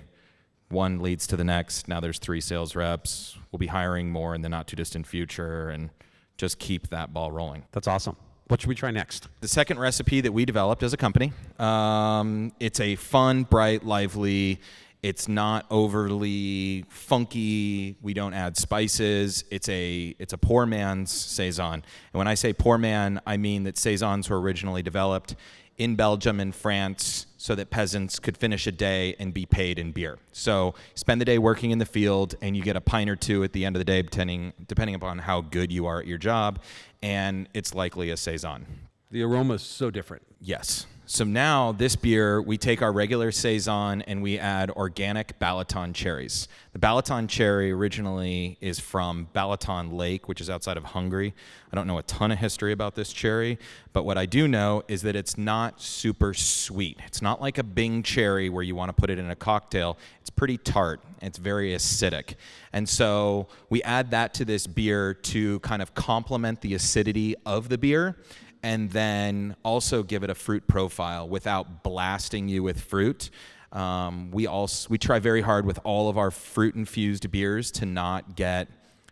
one 0.70 1.00
leads 1.00 1.28
to 1.28 1.36
the 1.36 1.44
next. 1.44 1.88
Now 1.88 2.00
there's 2.00 2.20
three 2.20 2.42
sales 2.42 2.76
reps. 2.76 3.38
We'll 3.52 3.58
be 3.60 3.68
hiring 3.68 4.12
more 4.12 4.36
in 4.36 4.42
the 4.42 4.50
not 4.50 4.68
too 4.68 4.76
distant 4.76 5.08
future 5.08 5.70
and 5.70 5.90
just 6.38 6.60
keep 6.60 6.90
that 6.90 7.14
ball 7.14 7.32
rolling. 7.32 7.66
That's 7.72 7.88
awesome. 7.88 8.16
What 8.48 8.62
should 8.62 8.70
we 8.70 8.76
try 8.76 8.90
next? 8.90 9.28
The 9.42 9.48
second 9.48 9.78
recipe 9.78 10.22
that 10.22 10.32
we 10.32 10.44
developed 10.46 10.82
as 10.82 10.92
a 10.94 10.98
company, 10.98 11.34
um, 11.60 12.52
it's 12.60 12.80
a 12.80 12.96
fun, 12.96 13.44
bright, 13.44 13.86
lively. 13.86 14.60
It's 15.04 15.28
not 15.28 15.66
overly 15.70 16.84
funky. 16.90 17.96
We 18.02 18.14
don't 18.14 18.34
add 18.34 18.58
spices. 18.58 19.44
It's 19.52 19.70
a 19.70 20.16
it's 20.20 20.34
a 20.34 20.38
poor 20.38 20.66
man's 20.66 21.12
saison. 21.12 21.74
And 21.74 21.84
when 22.14 22.28
I 22.28 22.34
say 22.34 22.52
poor 22.52 22.78
man, 22.78 23.22
I 23.26 23.38
mean 23.38 23.64
that 23.64 23.78
saisons 23.78 24.30
were 24.30 24.42
originally 24.42 24.82
developed 24.82 25.36
in 25.80 25.96
Belgium 25.96 26.40
and 26.40 26.54
France 26.54 27.26
so 27.38 27.56
that 27.56 27.70
peasants 27.70 28.20
could 28.20 28.38
finish 28.38 28.68
a 28.68 28.72
day 28.72 29.16
and 29.18 29.34
be 29.34 29.46
paid 29.46 29.80
in 29.80 29.92
beer. 29.92 30.20
So 30.34 30.76
spend 30.94 31.22
the 31.22 31.26
day 31.26 31.40
working 31.40 31.72
in 31.72 31.80
the 31.80 31.86
field 31.86 32.36
and 32.42 32.56
you 32.56 32.62
get 32.62 32.76
a 32.76 32.82
pint 32.82 33.10
or 33.10 33.16
two 33.16 33.44
at 33.44 33.54
the 33.54 33.66
end 33.66 33.76
of 33.76 33.80
the 33.80 33.86
day 33.86 34.02
depending 34.02 34.54
depending 34.68 34.94
upon 34.94 35.20
how 35.20 35.42
good 35.42 35.72
you 35.72 35.86
are 35.88 36.00
at 36.00 36.06
your 36.06 36.18
job 36.18 36.60
and 37.02 37.48
it's 37.54 37.74
likely 37.74 38.12
a 38.12 38.18
saison. 38.18 38.68
The 39.10 39.24
aroma 39.24 39.56
is 39.56 39.64
so 39.64 39.90
different. 39.90 40.24
Yes. 40.42 40.86
So 41.12 41.24
now 41.24 41.72
this 41.72 41.96
beer, 41.96 42.40
we 42.40 42.60
take 42.60 42.84
our 42.84 42.92
regular 42.92 43.32
saison 43.32 44.04
and 44.04 44.22
we 44.22 44.38
add 44.38 44.70
organic 44.70 45.40
Balaton 45.40 45.92
cherries. 45.92 46.48
The 46.72 46.78
Balaton 46.78 47.28
cherry 47.28 47.72
originally 47.72 48.60
is 48.62 48.80
from 48.80 49.28
Balaton 49.34 49.92
Lake, 49.92 50.30
which 50.30 50.40
is 50.40 50.52
outside 50.52 50.78
of 50.78 50.84
Hungary. 50.84 51.34
I 51.74 51.76
don't 51.76 51.88
know 51.88 51.98
a 51.98 52.04
ton 52.04 52.32
of 52.32 52.38
history 52.38 52.72
about 52.74 52.94
this 52.94 53.12
cherry, 53.12 53.58
but 53.92 54.04
what 54.04 54.20
I 54.20 54.28
do 54.28 54.48
know 54.48 54.84
is 54.88 55.02
that 55.02 55.16
it's 55.16 55.36
not 55.36 55.82
super 55.82 56.36
sweet. 56.36 57.00
It's 57.08 57.24
not 57.24 57.42
like 57.42 57.58
a 57.58 57.64
Bing 57.64 58.04
cherry 58.04 58.48
where 58.48 58.64
you 58.64 58.76
want 58.76 58.90
to 58.90 58.94
put 58.94 59.10
it 59.10 59.18
in 59.18 59.32
a 59.32 59.36
cocktail. 59.36 59.98
It's 60.22 60.30
pretty 60.30 60.60
tart. 60.60 61.02
It's 61.24 61.40
very 61.40 61.72
acidic. 61.72 62.36
And 62.72 62.88
so 62.88 63.48
we 63.72 63.82
add 63.82 64.12
that 64.12 64.36
to 64.36 64.46
this 64.46 64.68
beer 64.68 65.16
to 65.16 65.60
kind 65.62 65.82
of 65.82 65.96
complement 65.96 66.62
the 66.62 66.76
acidity 66.76 67.36
of 67.48 67.70
the 67.70 67.80
beer 67.80 68.16
and 68.64 68.92
then 68.92 69.56
also 69.64 70.04
give 70.04 70.24
it 70.24 70.30
a 70.30 70.36
fruit 70.36 70.68
profile 70.68 71.28
without 71.28 71.84
blasting 71.84 72.50
you 72.50 72.64
with 72.64 72.82
fruit. 72.82 73.30
Um, 73.72 74.32
we 74.32 74.48
also 74.48 74.88
we 74.90 74.98
try 74.98 75.20
very 75.20 75.42
hard 75.42 75.66
with 75.66 75.80
all 75.84 76.10
of 76.10 76.18
our 76.18 76.32
fruit 76.32 76.76
infused 76.76 77.30
beers 77.32 77.72
to 77.72 77.86
not 77.86 78.36
get 78.36 78.68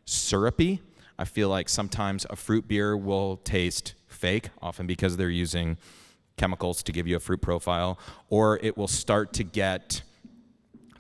syrupy. 0.06 0.82
I 1.20 1.26
feel 1.26 1.50
like 1.50 1.70
sometimes 1.70 2.26
a 2.30 2.36
fruit 2.36 2.68
beer 2.68 2.96
will 2.96 3.38
taste 3.38 3.94
fake, 4.08 4.50
often 4.62 4.88
because 4.88 5.18
they're 5.18 5.30
using 5.30 5.78
chemicals 6.38 6.84
to 6.84 6.92
give 6.92 7.08
you 7.08 7.16
a 7.16 7.20
fruit 7.20 7.42
profile, 7.42 8.00
or 8.30 8.60
it 8.62 8.78
will 8.78 8.88
start 8.88 9.34
to 9.34 9.44
get 9.44 10.02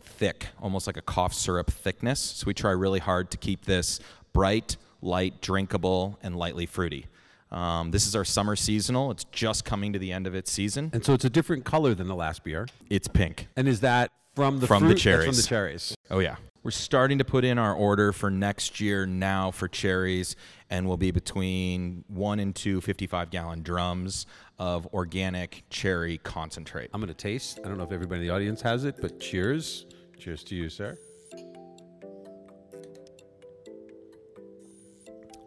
thick, 0.02 0.48
almost 0.60 0.88
like 0.88 0.98
a 0.98 1.02
cough 1.02 1.34
syrup 1.34 1.70
thickness. 1.70 2.20
So 2.20 2.46
we 2.48 2.54
try 2.54 2.72
really 2.72 3.00
hard 3.00 3.30
to 3.32 3.38
keep 3.38 3.66
this 3.66 4.00
bright, 4.34 4.78
light, 5.02 5.42
drinkable, 5.42 6.18
and 6.24 6.36
lightly 6.36 6.66
fruity. 6.66 7.06
Um, 7.52 7.92
this 7.92 8.06
is 8.08 8.16
our 8.16 8.26
summer 8.26 8.56
seasonal. 8.56 9.12
It's 9.12 9.24
just 9.26 9.64
coming 9.66 9.94
to 9.94 10.00
the 10.00 10.12
end 10.12 10.28
of 10.28 10.36
its 10.36 10.52
season. 10.52 10.90
And 10.94 11.04
so 11.06 11.14
it's 11.14 11.26
a 11.26 11.30
different 11.30 11.64
color 11.66 11.94
than 11.96 12.08
the 12.08 12.16
last 12.16 12.44
beer. 12.44 12.68
It's 12.90 13.08
pink. 13.08 13.48
And 13.56 13.68
is 13.68 13.80
that 13.82 14.12
from 14.36 14.60
the 14.60 14.68
From 14.68 14.84
the 14.84 14.90
fruit? 14.90 14.94
That's 14.96 15.04
from 15.04 15.12
cherries. 15.12 15.42
the 15.44 15.48
cherries. 15.48 15.96
Oh 16.12 16.20
yeah. 16.20 16.36
We're 16.64 16.72
starting 16.72 17.20
to 17.20 17.24
put 17.24 17.46
in 17.46 17.58
our 17.58 17.74
order 17.74 18.12
for 18.12 18.30
next 18.30 18.82
year 18.82 19.06
now 19.06 19.52
for 19.52 19.70
cherries, 19.70 20.36
and 20.70 20.86
we'll 20.86 20.98
be 20.98 21.12
between 21.12 22.04
one 22.10 22.42
and 22.42 22.54
two 22.54 22.82
55 22.82 23.30
gallon 23.30 23.62
drums 23.62 24.26
of 24.60 24.86
organic 24.88 25.64
cherry 25.70 26.18
concentrate. 26.18 26.90
I'm 26.94 27.00
going 27.00 27.08
to 27.08 27.14
taste. 27.14 27.60
I 27.64 27.70
don't 27.70 27.78
know 27.78 27.86
if 27.86 27.94
everybody 27.94 28.22
in 28.22 28.28
the 28.28 28.34
audience 28.34 28.62
has 28.64 28.84
it, 28.84 28.96
but 29.00 29.18
cheers. 29.22 29.86
Cheers 30.20 30.44
to 30.46 30.56
you, 30.56 30.68
sir. 30.68 30.98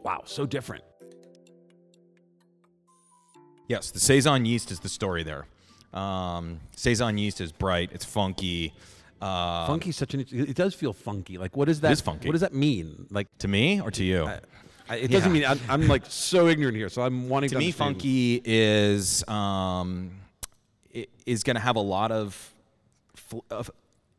Wow, 0.03 0.23
so 0.25 0.47
different. 0.47 0.85
Yes, 3.71 3.93
the 3.93 4.01
saison 4.01 4.45
yeast 4.45 4.73
is 4.73 4.81
the 4.81 4.89
story 4.89 5.23
there. 5.23 5.47
Um, 5.95 6.59
saison 6.75 7.17
yeast 7.17 7.41
is 7.41 7.53
bright. 7.53 7.91
It's 7.93 8.05
funky. 8.05 8.75
Uh, 9.23 9.65
funky, 9.69 9.93
such 9.93 10.13
an 10.13 10.27
it 10.29 10.57
does 10.57 10.75
feel 10.75 10.93
funky. 10.93 11.39
Like, 11.39 11.57
what 11.57 11.69
is 11.69 11.81
that? 11.83 11.93
is 11.93 12.01
funky. 12.01 12.27
What 12.27 12.33
does 12.33 12.41
that 12.41 12.53
mean? 12.53 13.07
Like, 13.13 13.29
to 13.39 13.47
me 13.47 13.81
or 13.81 13.93
to 13.93 14.03
you? 14.03 14.25
I, 14.25 14.41
I, 14.89 14.97
it 14.97 15.13
doesn't 15.13 15.31
mean 15.31 15.45
I'm, 15.45 15.61
I'm 15.69 15.87
like 15.87 16.03
so 16.07 16.49
ignorant 16.49 16.77
here. 16.77 16.89
So 16.89 17.03
I'm 17.03 17.29
wanting 17.29 17.51
to, 17.51 17.55
to 17.55 17.59
me, 17.61 17.67
understand. 17.67 17.95
funky 17.95 18.43
is 18.45 19.23
um, 19.29 20.19
is 21.25 21.45
going 21.45 21.55
to 21.55 21.63
have 21.63 21.77
a 21.77 21.81
lot 21.81 22.11
of, 22.11 22.53
fl- 23.15 23.47
of 23.51 23.71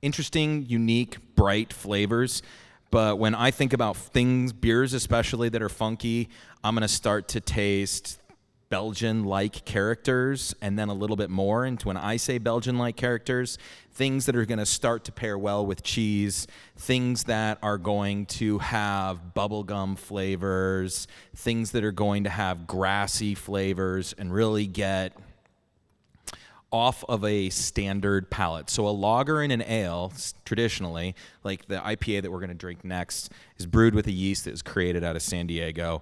interesting, 0.01 0.65
unique, 0.69 1.17
bright 1.35 1.73
flavors. 1.73 2.41
But 2.89 3.19
when 3.19 3.35
I 3.35 3.51
think 3.51 3.73
about 3.73 3.97
things, 3.97 4.53
beers 4.53 4.93
especially 4.93 5.49
that 5.49 5.61
are 5.61 5.69
funky, 5.69 6.29
I'm 6.63 6.73
going 6.73 6.81
to 6.83 6.87
start 6.87 7.27
to 7.29 7.41
taste 7.41 8.20
Belgian-like 8.71 9.65
characters, 9.65 10.55
and 10.61 10.79
then 10.79 10.89
a 10.89 10.93
little 10.93 11.17
bit 11.17 11.29
more. 11.29 11.65
And 11.65 11.79
when 11.83 11.97
I 11.97 12.17
say 12.17 12.39
Belgian-like 12.39 12.95
characters, 12.95 13.59
things 13.91 14.25
that 14.25 14.35
are 14.35 14.45
going 14.45 14.57
to 14.57 14.65
start 14.65 15.03
to 15.03 15.11
pair 15.11 15.37
well 15.37 15.63
with 15.63 15.83
cheese, 15.83 16.47
things 16.77 17.25
that 17.25 17.59
are 17.61 17.77
going 17.77 18.25
to 18.25 18.57
have 18.59 19.19
bubblegum 19.35 19.99
flavors, 19.99 21.07
things 21.35 21.71
that 21.71 21.83
are 21.83 21.91
going 21.91 22.23
to 22.23 22.31
have 22.31 22.65
grassy 22.65 23.35
flavors, 23.35 24.15
and 24.17 24.33
really 24.33 24.65
get 24.65 25.15
off 26.71 27.03
of 27.09 27.25
a 27.25 27.49
standard 27.49 28.31
palate. 28.31 28.69
So 28.69 28.87
a 28.87 28.91
lager 28.91 29.41
and 29.41 29.51
an 29.51 29.61
ale, 29.63 30.13
traditionally, 30.45 31.15
like 31.43 31.67
the 31.67 31.75
IPA 31.75 32.21
that 32.21 32.31
we're 32.31 32.39
going 32.39 32.47
to 32.47 32.55
drink 32.55 32.85
next, 32.85 33.29
is 33.57 33.65
brewed 33.65 33.93
with 33.93 34.07
a 34.07 34.11
yeast 34.11 34.45
that 34.45 34.53
is 34.53 34.61
created 34.61 35.03
out 35.03 35.17
of 35.17 35.21
San 35.21 35.47
Diego, 35.47 36.01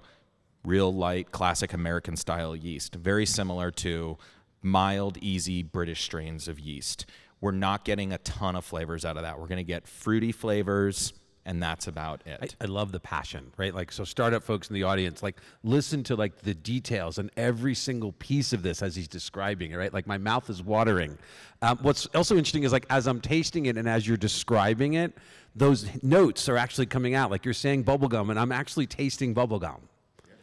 real 0.64 0.92
light, 0.92 1.32
classic 1.32 1.72
American 1.72 2.16
style 2.16 2.54
yeast, 2.54 2.94
very 2.94 3.26
similar 3.26 3.70
to 3.70 4.18
mild, 4.62 5.16
easy 5.18 5.62
British 5.62 6.02
strains 6.02 6.48
of 6.48 6.60
yeast. 6.60 7.06
We're 7.40 7.52
not 7.52 7.84
getting 7.84 8.12
a 8.12 8.18
ton 8.18 8.56
of 8.56 8.64
flavors 8.64 9.04
out 9.04 9.16
of 9.16 9.22
that. 9.22 9.40
We're 9.40 9.46
going 9.46 9.58
to 9.58 9.64
get 9.64 9.88
fruity 9.88 10.30
flavors, 10.32 11.14
and 11.46 11.62
that's 11.62 11.86
about 11.86 12.20
it. 12.26 12.38
I, 12.60 12.64
I 12.64 12.66
love 12.66 12.92
the 12.92 13.00
passion, 13.00 13.50
right? 13.56 13.74
Like, 13.74 13.90
so 13.90 14.04
startup 14.04 14.42
folks 14.42 14.68
in 14.68 14.74
the 14.74 14.82
audience, 14.82 15.22
like, 15.22 15.36
listen 15.64 16.02
to 16.04 16.16
like 16.16 16.42
the 16.42 16.52
details 16.52 17.16
and 17.16 17.30
every 17.38 17.74
single 17.74 18.12
piece 18.12 18.52
of 18.52 18.62
this 18.62 18.82
as 18.82 18.94
he's 18.94 19.08
describing 19.08 19.70
it, 19.70 19.76
right? 19.76 19.94
Like, 19.94 20.06
my 20.06 20.18
mouth 20.18 20.50
is 20.50 20.62
watering. 20.62 21.16
Um, 21.62 21.78
what's 21.80 22.04
also 22.14 22.36
interesting 22.36 22.64
is 22.64 22.72
like 22.72 22.84
as 22.90 23.06
I'm 23.06 23.22
tasting 23.22 23.66
it 23.66 23.78
and 23.78 23.88
as 23.88 24.06
you're 24.06 24.18
describing 24.18 24.94
it, 24.94 25.16
those 25.56 25.86
notes 26.02 26.48
are 26.48 26.58
actually 26.58 26.86
coming 26.86 27.14
out. 27.14 27.30
Like 27.30 27.44
you're 27.44 27.54
saying 27.54 27.84
bubblegum, 27.84 28.30
and 28.30 28.38
I'm 28.38 28.52
actually 28.52 28.86
tasting 28.86 29.34
bubblegum. 29.34 29.80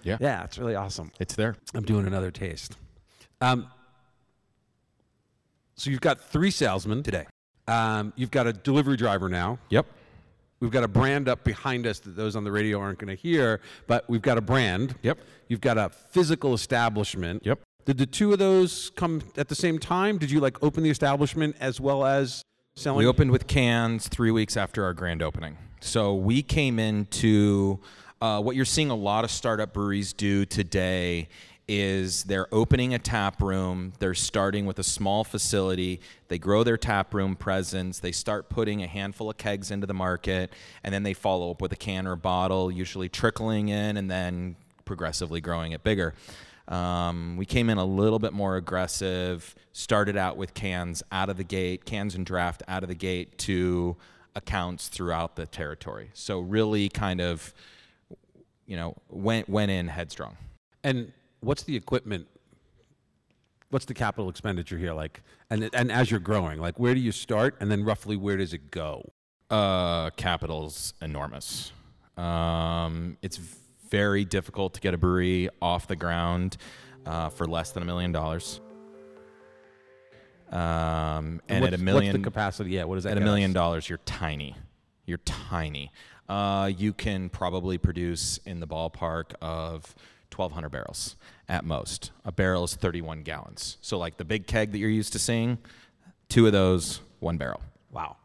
Yeah. 0.08 0.18
Yeah, 0.20 0.44
it's 0.44 0.58
really 0.58 0.76
awesome. 0.76 1.12
It's 1.20 1.36
there. 1.36 1.56
I'm 1.74 1.84
doing 1.84 2.08
another 2.08 2.32
taste. 2.32 2.78
Um, 3.42 3.68
so 5.76 5.90
you've 5.90 6.02
got 6.02 6.20
three 6.20 6.52
salesmen 6.52 7.04
Today. 7.04 7.26
Um, 7.68 8.14
you've 8.16 8.32
got 8.32 8.48
a 8.48 8.54
delivery 8.54 8.98
driver 8.98 9.30
now. 9.30 9.60
Yep. 9.70 9.86
We've 10.60 10.72
got 10.72 10.84
a 10.84 10.88
brand 10.88 11.30
up 11.30 11.44
behind 11.44 11.86
us 11.86 12.00
that 12.00 12.16
those 12.16 12.36
on 12.36 12.44
the 12.44 12.52
radio 12.52 12.80
aren't 12.80 12.98
going 12.98 13.16
to 13.16 13.22
hear, 13.22 13.62
but 13.86 14.10
we've 14.10 14.22
got 14.22 14.38
a 14.38 14.42
brand. 14.42 14.96
Yep. 15.04 15.20
You've 15.50 15.62
got 15.62 15.78
a 15.78 15.90
physical 15.90 16.54
establishment. 16.54 17.46
Yep. 17.46 17.60
Did 17.86 17.98
the 17.98 18.06
two 18.06 18.34
of 18.34 18.40
those 18.40 18.90
come 18.96 19.22
at 19.38 19.50
the 19.50 19.56
same 19.56 19.78
time? 19.80 20.18
Did 20.18 20.32
you 20.32 20.40
like 20.40 20.62
open 20.64 20.84
the 20.84 20.90
establishment 20.90 21.56
as 21.60 21.80
well 21.80 22.06
as 22.06 22.42
selling? 22.76 23.00
We 23.00 23.06
opened 23.06 23.32
with 23.32 23.48
cans 23.48 24.08
three 24.08 24.32
weeks 24.32 24.58
after 24.58 24.84
our 24.84 24.94
grand 24.94 25.22
opening. 25.22 25.58
So 25.80 26.16
we 26.16 26.42
came 26.42 26.80
into 26.80 27.80
uh, 28.22 28.42
what 28.42 28.56
you're 28.56 28.66
seeing 28.66 28.90
a 28.90 28.96
lot 28.96 29.24
of 29.24 29.32
startup 29.32 29.74
breweries 29.74 30.14
do 30.14 30.46
today 30.46 31.30
is 31.68 32.24
they're 32.24 32.48
opening 32.54 32.94
a 32.94 33.00
tap 33.00 33.42
room. 33.42 33.92
They're 34.00 34.14
starting 34.14 34.66
with 34.66 34.80
a 34.80 34.84
small 34.84 35.24
facility. 35.24 36.00
They 36.30 36.40
grow 36.40 36.64
their 36.64 36.78
tap 36.78 37.14
room 37.14 37.36
presence. 37.36 38.00
They 38.00 38.14
start 38.14 38.50
putting 38.50 38.84
a 38.84 38.88
handful 38.88 39.30
of 39.30 39.38
kegs 39.38 39.70
into 39.70 39.86
the 39.86 39.94
market, 39.94 40.54
and 40.84 40.94
then 40.94 41.04
they 41.04 41.14
follow 41.14 41.52
up 41.52 41.62
with 41.62 41.74
a 41.74 41.76
can 41.76 42.08
or 42.08 42.14
a 42.14 42.18
bottle, 42.18 42.72
usually 42.72 43.10
trickling 43.10 43.68
in, 43.68 43.98
and 43.98 44.10
then 44.10 44.56
progressively 44.86 45.42
growing 45.42 45.74
it 45.74 45.84
bigger. 45.84 46.14
Um, 46.70 47.36
we 47.38 47.46
came 47.46 47.70
in 47.70 47.78
a 47.78 47.86
little 47.86 48.20
bit 48.20 48.34
more 48.34 48.56
aggressive, 48.56 49.54
started 49.74 50.18
out 50.18 50.38
with 50.38 50.54
cans 50.54 51.04
out 51.12 51.30
of 51.30 51.38
the 51.38 51.44
gate, 51.44 51.86
cans 51.86 52.16
and 52.16 52.26
draft 52.26 52.64
out 52.68 52.84
of 52.84 52.90
the 52.90 52.96
gate 52.96 53.38
to 53.40 53.98
accounts 54.36 54.88
throughout 54.88 55.36
the 55.36 55.46
territory. 55.46 56.10
So 56.14 56.40
really 56.40 56.90
kind 56.90 57.22
of, 57.22 57.54
you 58.68 58.76
know, 58.76 58.96
went, 59.10 59.50
went 59.50 59.72
in 59.72 59.88
headstrong. 59.88 60.38
And 60.84 61.12
what's 61.40 61.64
the 61.64 61.76
equipment? 61.76 62.28
What's 63.70 63.86
the 63.86 63.94
capital 63.94 64.30
expenditure 64.30 64.78
here 64.78 64.94
like? 64.94 65.22
And 65.50 65.70
and 65.74 65.92
as 65.92 66.10
you're 66.12 66.20
growing, 66.20 66.60
like 66.60 66.80
where 66.80 66.94
do 66.94 67.02
you 67.02 67.12
start, 67.12 67.56
and 67.60 67.70
then 67.72 67.84
roughly 67.84 68.16
where 68.16 68.38
does 68.38 68.54
it 68.54 68.72
go? 68.72 69.12
Uh, 69.50 70.10
capital's 70.12 70.94
enormous. 71.02 71.72
Um, 72.18 73.18
it's 73.22 73.40
very 73.90 74.26
difficult 74.26 74.74
to 74.76 74.82
get 74.82 74.94
a 74.94 74.98
brewery 74.98 75.50
off 75.62 75.88
the 75.88 75.96
ground 75.96 76.58
uh, 77.06 77.30
for 77.30 77.46
less 77.46 77.72
than 77.72 77.84
a 77.84 77.86
million 77.86 78.12
dollars. 78.12 78.62
Um, 80.52 81.42
and 81.50 81.62
what's, 81.62 81.74
at 81.74 81.80
a 81.80 81.84
million, 81.84 82.14
what's 82.14 82.18
the 82.20 82.24
capacity? 82.24 82.72
Yeah, 82.72 82.86
what 82.86 82.98
is 82.98 83.04
that? 83.04 83.12
at 83.12 83.18
a 83.18 83.22
million 83.22 83.52
us? 83.52 83.56
dollars, 83.56 83.90
you're 83.90 84.00
tiny. 84.06 84.56
You're 85.06 85.20
tiny. 85.20 85.92
Uh, 86.28 86.72
you 86.76 86.94
can 86.94 87.30
probably 87.30 87.78
produce 87.78 88.38
in 88.46 88.60
the 88.60 88.68
ballpark 88.68 89.34
of 89.42 89.96
1,200 90.36 90.70
barrels 90.70 91.16
at 91.48 91.64
most. 91.64 92.12
A 92.26 92.32
barrel 92.32 92.64
is 92.66 92.76
31 92.76 93.24
gallons. 93.24 93.78
So, 93.82 93.98
like 93.98 94.18
the 94.18 94.26
big 94.26 94.46
keg 94.48 94.72
that 94.72 94.78
you're 94.78 94.90
used 94.90 95.14
to 95.14 95.20
seeing, 95.20 95.58
two 96.30 96.46
of 96.46 96.52
those, 96.52 97.02
one 97.20 97.38
barrel. 97.38 97.62
Wow. 97.92 98.18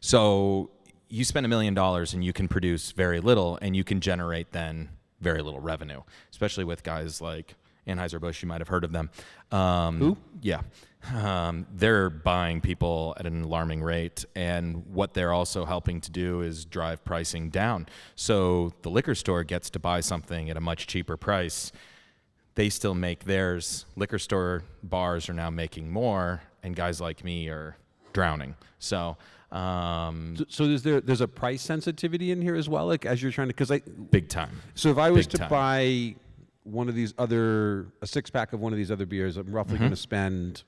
So 0.00 0.70
you 1.08 1.24
spend 1.24 1.46
a 1.46 1.48
million 1.48 1.74
dollars 1.74 2.14
and 2.14 2.24
you 2.24 2.32
can 2.32 2.48
produce 2.48 2.92
very 2.92 3.20
little 3.20 3.58
and 3.62 3.74
you 3.74 3.84
can 3.84 4.00
generate 4.00 4.52
then 4.52 4.90
very 5.20 5.42
little 5.42 5.60
revenue, 5.60 6.02
especially 6.30 6.64
with 6.64 6.82
guys 6.82 7.20
like 7.20 7.54
Anheuser-Busch. 7.86 8.42
You 8.42 8.48
might 8.48 8.60
have 8.60 8.68
heard 8.68 8.84
of 8.84 8.92
them. 8.92 9.10
Um, 9.50 9.98
Who? 9.98 10.16
Yeah. 10.40 10.60
Um, 11.14 11.66
they're 11.74 12.08
buying 12.08 12.60
people 12.60 13.14
at 13.18 13.26
an 13.26 13.42
alarming 13.42 13.82
rate. 13.82 14.24
And 14.34 14.86
what 14.86 15.12
they're 15.14 15.32
also 15.32 15.64
helping 15.64 16.00
to 16.02 16.10
do 16.10 16.40
is 16.40 16.64
drive 16.64 17.04
pricing 17.04 17.50
down. 17.50 17.86
So 18.16 18.72
the 18.82 18.90
liquor 18.90 19.14
store 19.14 19.44
gets 19.44 19.68
to 19.70 19.78
buy 19.78 20.00
something 20.00 20.48
at 20.50 20.56
a 20.56 20.60
much 20.60 20.86
cheaper 20.86 21.16
price. 21.16 21.72
They 22.54 22.68
still 22.70 22.94
make 22.94 23.24
theirs. 23.24 23.84
Liquor 23.96 24.18
store 24.18 24.62
bars 24.82 25.28
are 25.28 25.32
now 25.34 25.50
making 25.50 25.90
more, 25.90 26.40
and 26.62 26.74
guys 26.76 27.00
like 27.00 27.24
me 27.24 27.48
are 27.48 27.76
drowning. 28.12 28.54
So, 28.78 29.16
um, 29.50 30.36
So, 30.38 30.44
so 30.48 30.64
is 30.64 30.82
there 30.84 31.00
there's 31.00 31.20
a 31.20 31.26
price 31.26 31.62
sensitivity 31.62 32.30
in 32.30 32.40
here 32.40 32.54
as 32.54 32.68
well? 32.68 32.86
Like 32.86 33.04
as 33.06 33.20
you're 33.20 33.32
trying 33.32 33.48
to, 33.48 33.54
because 33.54 33.72
I 33.72 33.80
big 34.10 34.28
time. 34.28 34.60
So 34.76 34.88
if 34.90 34.98
I 34.98 35.10
was 35.10 35.26
Big 35.26 35.32
to 35.32 35.38
time. 35.38 35.50
buy 35.50 36.14
one 36.64 36.88
of 36.88 36.94
these 36.94 37.14
other 37.18 37.86
a 38.02 38.06
six 38.06 38.30
pack 38.30 38.52
of 38.52 38.60
one 38.60 38.72
of 38.72 38.76
these 38.76 38.90
other 38.90 39.06
beers, 39.06 39.36
I'm 39.36 39.50
roughly 39.52 39.74
Mm-hmm. 39.74 39.84
going 39.84 39.90
to 39.90 39.96
spend 39.96 40.62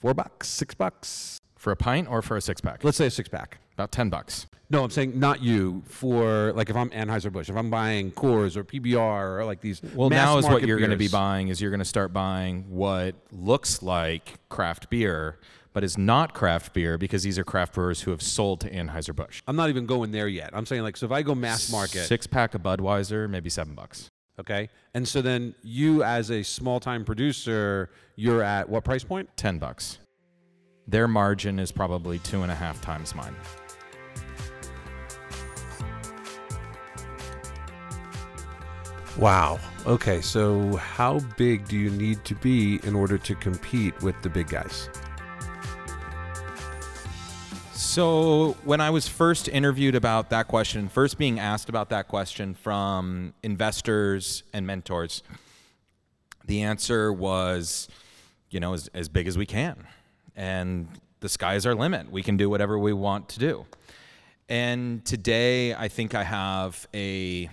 four 0.00 0.12
bucks, 0.14 0.48
six 0.48 0.74
bucks. 0.74 1.38
For 1.56 1.72
a 1.72 1.76
pint 1.76 2.08
or 2.08 2.20
for 2.22 2.36
a 2.36 2.40
six 2.40 2.60
pack? 2.60 2.84
Let's 2.84 2.96
say 2.98 3.06
a 3.06 3.10
six 3.10 3.28
pack. 3.28 3.58
About 3.74 3.90
10 3.92 4.08
bucks. 4.10 4.46
No, 4.70 4.82
I'm 4.84 4.90
saying 4.90 5.18
not 5.18 5.42
you. 5.42 5.82
For 5.86 6.52
like 6.54 6.70
if 6.70 6.76
I'm 6.76 6.90
Anheuser 6.90 7.32
Busch, 7.32 7.48
if 7.48 7.56
I'm 7.56 7.70
buying 7.70 8.10
Coors 8.12 8.56
or 8.56 8.64
PBR 8.64 9.38
or 9.38 9.44
like 9.44 9.60
these. 9.60 9.80
Well, 9.94 10.10
mass 10.10 10.26
now 10.26 10.38
is 10.38 10.44
what 10.44 10.52
market 10.52 10.68
you're 10.68 10.78
going 10.78 10.90
to 10.90 10.96
be 10.96 11.04
beers. 11.04 11.12
buying 11.12 11.48
is 11.48 11.60
you're 11.60 11.70
going 11.70 11.78
to 11.78 11.84
start 11.84 12.12
buying 12.12 12.64
what 12.68 13.14
looks 13.32 13.82
like 13.82 14.34
craft 14.48 14.90
beer, 14.90 15.38
but 15.72 15.84
is 15.84 15.96
not 15.98 16.34
craft 16.34 16.72
beer 16.72 16.98
because 16.98 17.22
these 17.22 17.38
are 17.38 17.44
craft 17.44 17.74
brewers 17.74 18.02
who 18.02 18.10
have 18.10 18.22
sold 18.22 18.60
to 18.60 18.70
Anheuser-Busch. 18.70 19.42
I'm 19.46 19.56
not 19.56 19.68
even 19.68 19.86
going 19.86 20.10
there 20.10 20.28
yet. 20.28 20.50
I'm 20.52 20.66
saying 20.66 20.82
like 20.82 20.96
so 20.96 21.06
if 21.06 21.12
I 21.12 21.22
go 21.22 21.34
mass 21.34 21.70
market, 21.70 22.04
Six 22.06 22.26
pack 22.26 22.54
of 22.54 22.62
Budweiser, 22.62 23.28
maybe 23.30 23.50
seven 23.50 23.74
bucks. 23.74 24.08
Okay, 24.38 24.68
and 24.94 25.06
so 25.06 25.22
then 25.22 25.54
you 25.62 26.02
as 26.02 26.30
a 26.30 26.42
small 26.42 26.80
time 26.80 27.04
producer, 27.04 27.90
you're 28.16 28.42
at 28.42 28.68
what 28.68 28.84
price 28.84 29.04
point? 29.04 29.28
10 29.36 29.58
bucks. 29.58 29.98
Their 30.88 31.08
margin 31.08 31.58
is 31.58 31.72
probably 31.72 32.18
two 32.20 32.42
and 32.42 32.52
a 32.52 32.54
half 32.54 32.80
times 32.80 33.14
mine. 33.14 33.34
Wow. 39.18 39.58
Okay, 39.86 40.20
so 40.20 40.76
how 40.76 41.20
big 41.38 41.66
do 41.68 41.76
you 41.76 41.90
need 41.90 42.22
to 42.24 42.34
be 42.34 42.80
in 42.82 42.94
order 42.94 43.16
to 43.16 43.34
compete 43.36 44.00
with 44.02 44.20
the 44.20 44.28
big 44.28 44.48
guys? 44.48 44.90
So, 47.96 48.58
when 48.64 48.82
I 48.82 48.90
was 48.90 49.08
first 49.08 49.48
interviewed 49.48 49.94
about 49.94 50.28
that 50.28 50.48
question, 50.48 50.90
first 50.90 51.16
being 51.16 51.40
asked 51.40 51.70
about 51.70 51.88
that 51.88 52.08
question 52.08 52.52
from 52.52 53.32
investors 53.42 54.42
and 54.52 54.66
mentors, 54.66 55.22
the 56.44 56.60
answer 56.60 57.10
was, 57.10 57.88
you 58.50 58.60
know, 58.60 58.74
as, 58.74 58.88
as 58.92 59.08
big 59.08 59.26
as 59.26 59.38
we 59.38 59.46
can. 59.46 59.86
And 60.36 60.88
the 61.20 61.30
sky's 61.30 61.64
our 61.64 61.74
limit. 61.74 62.12
We 62.12 62.22
can 62.22 62.36
do 62.36 62.50
whatever 62.50 62.78
we 62.78 62.92
want 62.92 63.30
to 63.30 63.38
do. 63.38 63.64
And 64.46 65.02
today, 65.06 65.72
I 65.74 65.88
think 65.88 66.14
I 66.14 66.24
have 66.24 66.86
a 66.92 67.48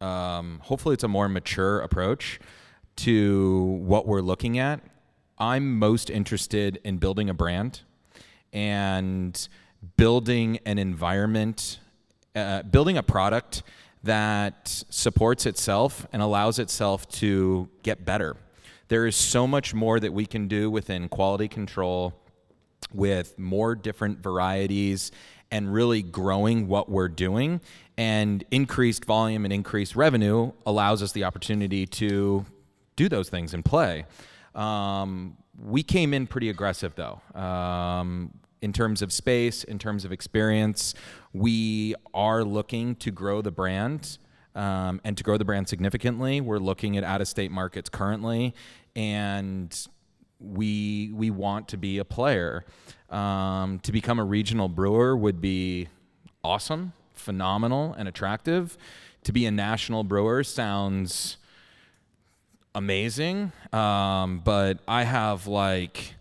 um, 0.00 0.60
hopefully, 0.64 0.94
it's 0.94 1.04
a 1.04 1.08
more 1.08 1.28
mature 1.28 1.78
approach 1.78 2.40
to 2.96 3.62
what 3.84 4.04
we're 4.04 4.20
looking 4.20 4.58
at. 4.58 4.80
I'm 5.38 5.78
most 5.78 6.10
interested 6.10 6.80
in 6.82 6.98
building 6.98 7.30
a 7.30 7.34
brand 7.34 7.82
and 8.52 9.48
building 9.96 10.58
an 10.64 10.78
environment, 10.78 11.78
uh, 12.34 12.62
building 12.62 12.96
a 12.96 13.02
product 13.02 13.62
that 14.02 14.84
supports 14.90 15.46
itself 15.46 16.06
and 16.12 16.22
allows 16.22 16.58
itself 16.58 17.08
to 17.08 17.68
get 17.82 18.04
better. 18.04 18.36
There 18.88 19.06
is 19.06 19.16
so 19.16 19.46
much 19.46 19.74
more 19.74 20.00
that 20.00 20.12
we 20.12 20.24
can 20.24 20.48
do 20.48 20.70
within 20.70 21.08
quality 21.08 21.48
control 21.48 22.14
with 22.92 23.38
more 23.38 23.74
different 23.74 24.20
varieties 24.20 25.12
and 25.50 25.72
really 25.72 26.02
growing 26.02 26.68
what 26.68 26.88
we're 26.88 27.08
doing. 27.08 27.60
And 27.96 28.44
increased 28.50 29.04
volume 29.04 29.44
and 29.44 29.52
increased 29.52 29.96
revenue 29.96 30.52
allows 30.64 31.02
us 31.02 31.12
the 31.12 31.24
opportunity 31.24 31.86
to 31.86 32.46
do 32.96 33.08
those 33.08 33.28
things 33.28 33.54
and 33.54 33.64
play. 33.64 34.06
Um, 34.58 35.36
we 35.60 35.82
came 35.82 36.12
in 36.12 36.26
pretty 36.26 36.50
aggressive 36.50 36.94
though. 36.94 37.20
Um, 37.40 38.32
in 38.60 38.72
terms 38.72 39.02
of 39.02 39.12
space, 39.12 39.62
in 39.64 39.78
terms 39.78 40.04
of 40.04 40.12
experience, 40.12 40.94
we 41.32 41.94
are 42.12 42.42
looking 42.42 42.96
to 42.96 43.10
grow 43.10 43.40
the 43.40 43.52
brand 43.52 44.18
um, 44.54 45.00
and 45.04 45.16
to 45.16 45.22
grow 45.22 45.38
the 45.38 45.44
brand 45.44 45.68
significantly. 45.68 46.40
We're 46.40 46.58
looking 46.58 46.96
at 46.96 47.04
out 47.04 47.20
of 47.20 47.28
state 47.28 47.52
markets 47.52 47.88
currently, 47.88 48.54
and 48.96 49.74
we 50.40 51.12
we 51.14 51.30
want 51.30 51.68
to 51.68 51.76
be 51.76 51.98
a 51.98 52.04
player. 52.04 52.64
Um, 53.10 53.78
to 53.80 53.92
become 53.92 54.18
a 54.18 54.24
regional 54.24 54.68
brewer 54.68 55.16
would 55.16 55.40
be 55.40 55.88
awesome, 56.42 56.92
phenomenal, 57.14 57.94
and 57.96 58.08
attractive. 58.08 58.76
To 59.24 59.32
be 59.32 59.46
a 59.46 59.50
national 59.50 60.04
brewer 60.04 60.42
sounds 60.42 61.36
amazing, 62.78 63.50
um, 63.72 64.40
but 64.44 64.78
I 64.86 65.02
have 65.02 65.48
like 65.48 66.14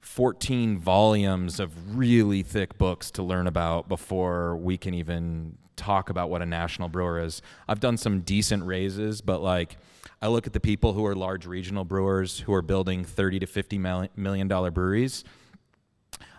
14 0.00 0.78
volumes 0.78 1.58
of 1.58 1.96
really 1.96 2.42
thick 2.42 2.76
books 2.76 3.10
to 3.12 3.22
learn 3.22 3.46
about 3.46 3.88
before 3.88 4.58
we 4.58 4.76
can 4.76 4.92
even 4.92 5.56
talk 5.74 6.10
about 6.10 6.28
what 6.28 6.42
a 6.42 6.46
national 6.46 6.90
brewer 6.90 7.18
is. 7.20 7.40
I've 7.66 7.80
done 7.80 7.96
some 7.96 8.20
decent 8.20 8.64
raises, 8.64 9.22
but 9.22 9.40
like 9.40 9.78
I 10.20 10.28
look 10.28 10.46
at 10.46 10.52
the 10.52 10.60
people 10.60 10.92
who 10.92 11.06
are 11.06 11.16
large 11.16 11.46
regional 11.46 11.86
brewers 11.86 12.40
who 12.40 12.52
are 12.52 12.62
building 12.62 13.02
30 13.02 13.38
to 13.40 13.46
50 13.46 13.78
million 13.78 14.48
dollar 14.48 14.70
breweries. 14.70 15.24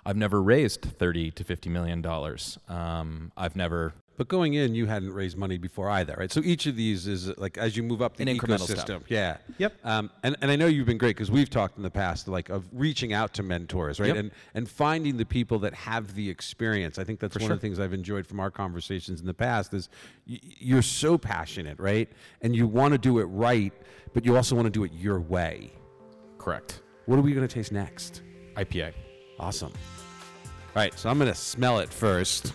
I've 0.06 0.18
never 0.18 0.40
raised 0.40 0.84
30 0.84 1.32
to 1.32 1.44
50 1.44 1.70
million 1.72 2.04
dollars. 2.04 2.60
Um, 2.70 3.32
I've 3.36 3.56
never 3.56 3.96
but 4.18 4.28
going 4.28 4.56
in, 4.56 4.74
you 4.76 4.88
hadn't 4.88 5.14
raised 5.14 5.38
money 5.38 5.58
before 5.58 5.90
either, 5.92 6.16
right? 6.18 6.32
So 6.32 6.42
each 6.44 6.66
of 6.66 6.76
these 6.76 7.06
is 7.08 7.30
like 7.38 7.58
as 7.58 7.78
you 7.78 7.84
move 7.84 8.02
up 8.02 8.18
the 8.18 8.24
An 8.24 8.30
incremental 8.38 8.68
ecosystem. 8.68 8.80
step. 8.80 9.04
Yeah. 9.08 9.38
Yep. 9.60 9.74
Um, 9.84 10.10
and, 10.24 10.36
and 10.42 10.50
I 10.52 10.56
know 10.56 10.66
you've 10.66 10.88
been 10.88 10.98
great 10.98 11.16
because 11.16 11.30
we've 11.32 11.50
talked 11.50 11.78
in 11.78 11.84
the 11.84 11.92
past 11.92 12.28
like 12.28 12.50
of 12.50 12.66
reaching 12.74 13.14
out 13.14 13.34
to 13.36 13.44
mentors, 13.44 14.00
right? 14.00 14.08
Yep. 14.08 14.16
And 14.18 14.32
and 14.56 14.70
finding 14.70 15.18
the 15.18 15.26
people 15.26 15.60
that 15.60 15.74
have 15.76 16.16
the 16.16 16.30
experience. 16.30 16.98
I 17.00 17.04
think 17.04 17.20
that's 17.20 17.36
one 17.36 17.44
sure. 17.46 17.54
of 17.54 17.60
the 17.60 17.62
things 17.62 17.80
I've 17.80 17.94
enjoyed 17.94 18.26
from 18.28 18.40
our 18.40 18.50
conversations 18.52 19.22
in 19.22 19.28
the 19.28 19.34
past 19.34 19.74
is 19.74 19.88
y- 20.28 20.40
you're 20.58 20.82
so 20.82 21.18
passionate, 21.18 21.80
right? 21.80 22.10
And 22.42 22.56
you 22.56 22.68
want 22.68 22.94
to 22.94 22.98
do 22.98 23.20
it 23.20 23.26
right, 23.26 23.72
but 24.14 24.26
you 24.26 24.36
also 24.36 24.56
want 24.56 24.66
to 24.66 24.72
do 24.72 24.84
it 24.84 24.92
your 24.94 25.20
way. 25.20 25.72
correct 26.40 26.82
What 27.06 27.20
are 27.20 27.22
we 27.22 27.34
going 27.34 27.48
to 27.48 27.54
taste 27.54 27.72
next? 27.72 28.22
IPA. 28.56 28.94
Awesome. 29.40 29.72
All 29.72 30.82
right, 30.84 30.98
so 30.98 31.10
I'm 31.10 31.18
going 31.20 31.32
to 31.32 31.38
smell 31.38 31.80
it 31.80 31.90
first. 31.94 32.54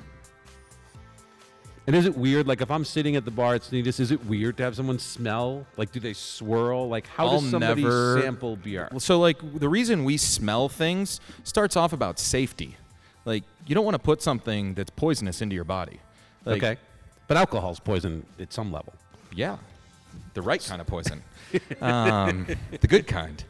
And 1.87 1.97
is 1.97 2.07
it 2.07 2.17
weird? 2.17 2.47
Like 2.47 2.61
if 2.61 2.71
I'm 2.71 2.85
sitting 2.85 3.17
at 3.17 3.25
the 3.25 3.31
bar 3.31 3.55
at 3.55 3.62
Sanitas, 3.62 3.99
is 3.99 4.11
it 4.12 4.25
weird 4.27 4.57
to 4.59 4.62
have 4.62 4.77
someone 4.77 4.99
smell? 4.99 5.67
Like, 5.77 5.91
do 5.91 5.99
they 5.99 6.12
swirl? 6.12 6.89
Like, 6.89 7.07
how 7.09 7.27
I'll 7.27 7.41
does 7.41 7.51
somebody 7.51 7.83
never- 7.83 8.21
sample 8.23 8.57
beer? 8.57 8.89
So 8.99 9.18
like 9.18 9.38
the 9.59 9.68
reason 9.68 10.05
we 10.05 10.16
smell 10.16 10.68
things 10.68 11.21
starts 11.45 11.77
off 11.77 11.92
about 11.92 12.18
safety. 12.18 12.77
Like 13.25 13.45
you 13.66 13.75
don't 13.75 13.85
want 13.85 13.95
to 13.95 14.01
put 14.03 14.23
something 14.23 14.75
that's 14.75 14.90
poisonous 14.90 15.42
into 15.42 15.55
your 15.55 15.64
body. 15.64 16.01
Like, 16.45 16.62
okay, 16.62 16.81
but 17.29 17.37
alcohol's 17.37 17.81
poison 17.81 18.27
at 18.40 18.53
some 18.53 18.73
level. 18.73 18.92
Yeah, 19.35 19.59
the 20.35 20.42
right 20.42 20.62
kind 20.62 20.81
of 20.81 20.87
poison, 20.87 21.23
um, 21.81 22.47
the 22.81 22.87
good 22.88 23.07
kind. 23.07 23.42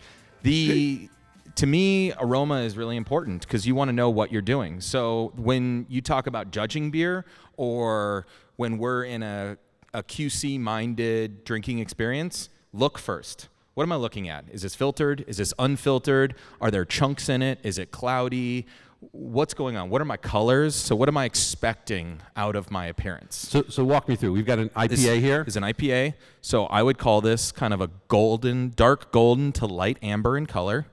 The 0.42 1.09
to 1.57 1.67
me, 1.67 2.12
aroma 2.19 2.61
is 2.61 2.77
really 2.77 2.97
important 2.97 3.43
because 3.43 3.67
you 3.67 3.75
want 3.75 3.88
to 3.88 3.93
know 3.93 4.11
what 4.11 4.33
you're 4.33 4.43
doing. 4.43 4.81
So 4.81 5.33
when 5.37 5.87
you 5.88 6.01
talk 6.01 6.27
about 6.27 6.51
judging 6.51 6.91
beer, 6.91 7.25
or 7.57 8.27
when 8.57 8.79
we're 8.79 9.05
in 9.05 9.23
a, 9.23 9.57
a 9.95 10.03
QC 10.03 10.59
minded 10.59 11.45
drinking 11.45 11.79
experience, 11.79 12.49
look 12.73 12.99
first. 12.99 13.49
What 13.75 13.85
am 13.85 13.93
I 13.93 13.97
looking 13.97 14.29
at? 14.29 14.45
Is 14.51 14.62
this 14.62 14.75
filtered? 14.75 15.25
Is 15.27 15.38
this 15.38 15.55
unfiltered? 15.59 16.35
Are 16.61 16.71
there 16.71 16.85
chunks 16.85 17.29
in 17.29 17.41
it? 17.43 17.59
Is 17.62 17.79
it 17.79 17.91
cloudy? 17.91 18.67
What's 19.12 19.55
going 19.55 19.77
on? 19.77 19.88
What 19.91 20.01
are 20.01 20.05
my 20.05 20.19
colors? 20.19 20.77
So, 20.77 20.95
what 20.95 21.09
am 21.09 21.17
I 21.17 21.25
expecting 21.25 22.21
out 22.37 22.55
of 22.55 22.71
my 22.71 22.87
appearance? 22.87 23.35
So, 23.37 23.62
so 23.69 23.83
walk 23.83 24.09
me 24.09 24.15
through. 24.15 24.33
We've 24.33 24.47
got 24.47 24.59
an 24.59 24.69
IPA 24.71 24.88
This 24.88 25.03
here. 25.05 25.45
is 25.47 25.57
an 25.57 25.65
IPA. 25.65 26.15
So 26.41 26.67
I 26.67 26.83
would 26.83 26.99
call 26.99 27.21
this 27.21 27.51
kind 27.51 27.75
of 27.75 27.81
a 27.81 27.91
golden, 28.09 28.73
dark 28.77 29.11
golden 29.11 29.51
to 29.53 29.67
light 29.67 29.99
amber 30.03 30.37
in 30.37 30.47
color. 30.47 30.87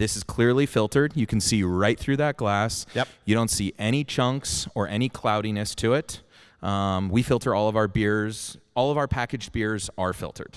This 0.00 0.16
is 0.16 0.24
clearly 0.24 0.64
filtered. 0.64 1.12
You 1.14 1.26
can 1.26 1.42
see 1.42 1.62
right 1.62 1.98
through 1.98 2.16
that 2.16 2.38
glass. 2.38 2.86
Yep. 2.94 3.06
You 3.26 3.34
don't 3.34 3.50
see 3.50 3.74
any 3.78 4.02
chunks 4.02 4.66
or 4.74 4.88
any 4.88 5.10
cloudiness 5.10 5.74
to 5.74 5.92
it. 5.92 6.22
Um, 6.62 7.10
we 7.10 7.22
filter 7.22 7.54
all 7.54 7.68
of 7.68 7.76
our 7.76 7.86
beers. 7.86 8.56
All 8.74 8.90
of 8.90 8.96
our 8.96 9.06
packaged 9.06 9.52
beers 9.52 9.90
are 9.98 10.14
filtered. 10.14 10.56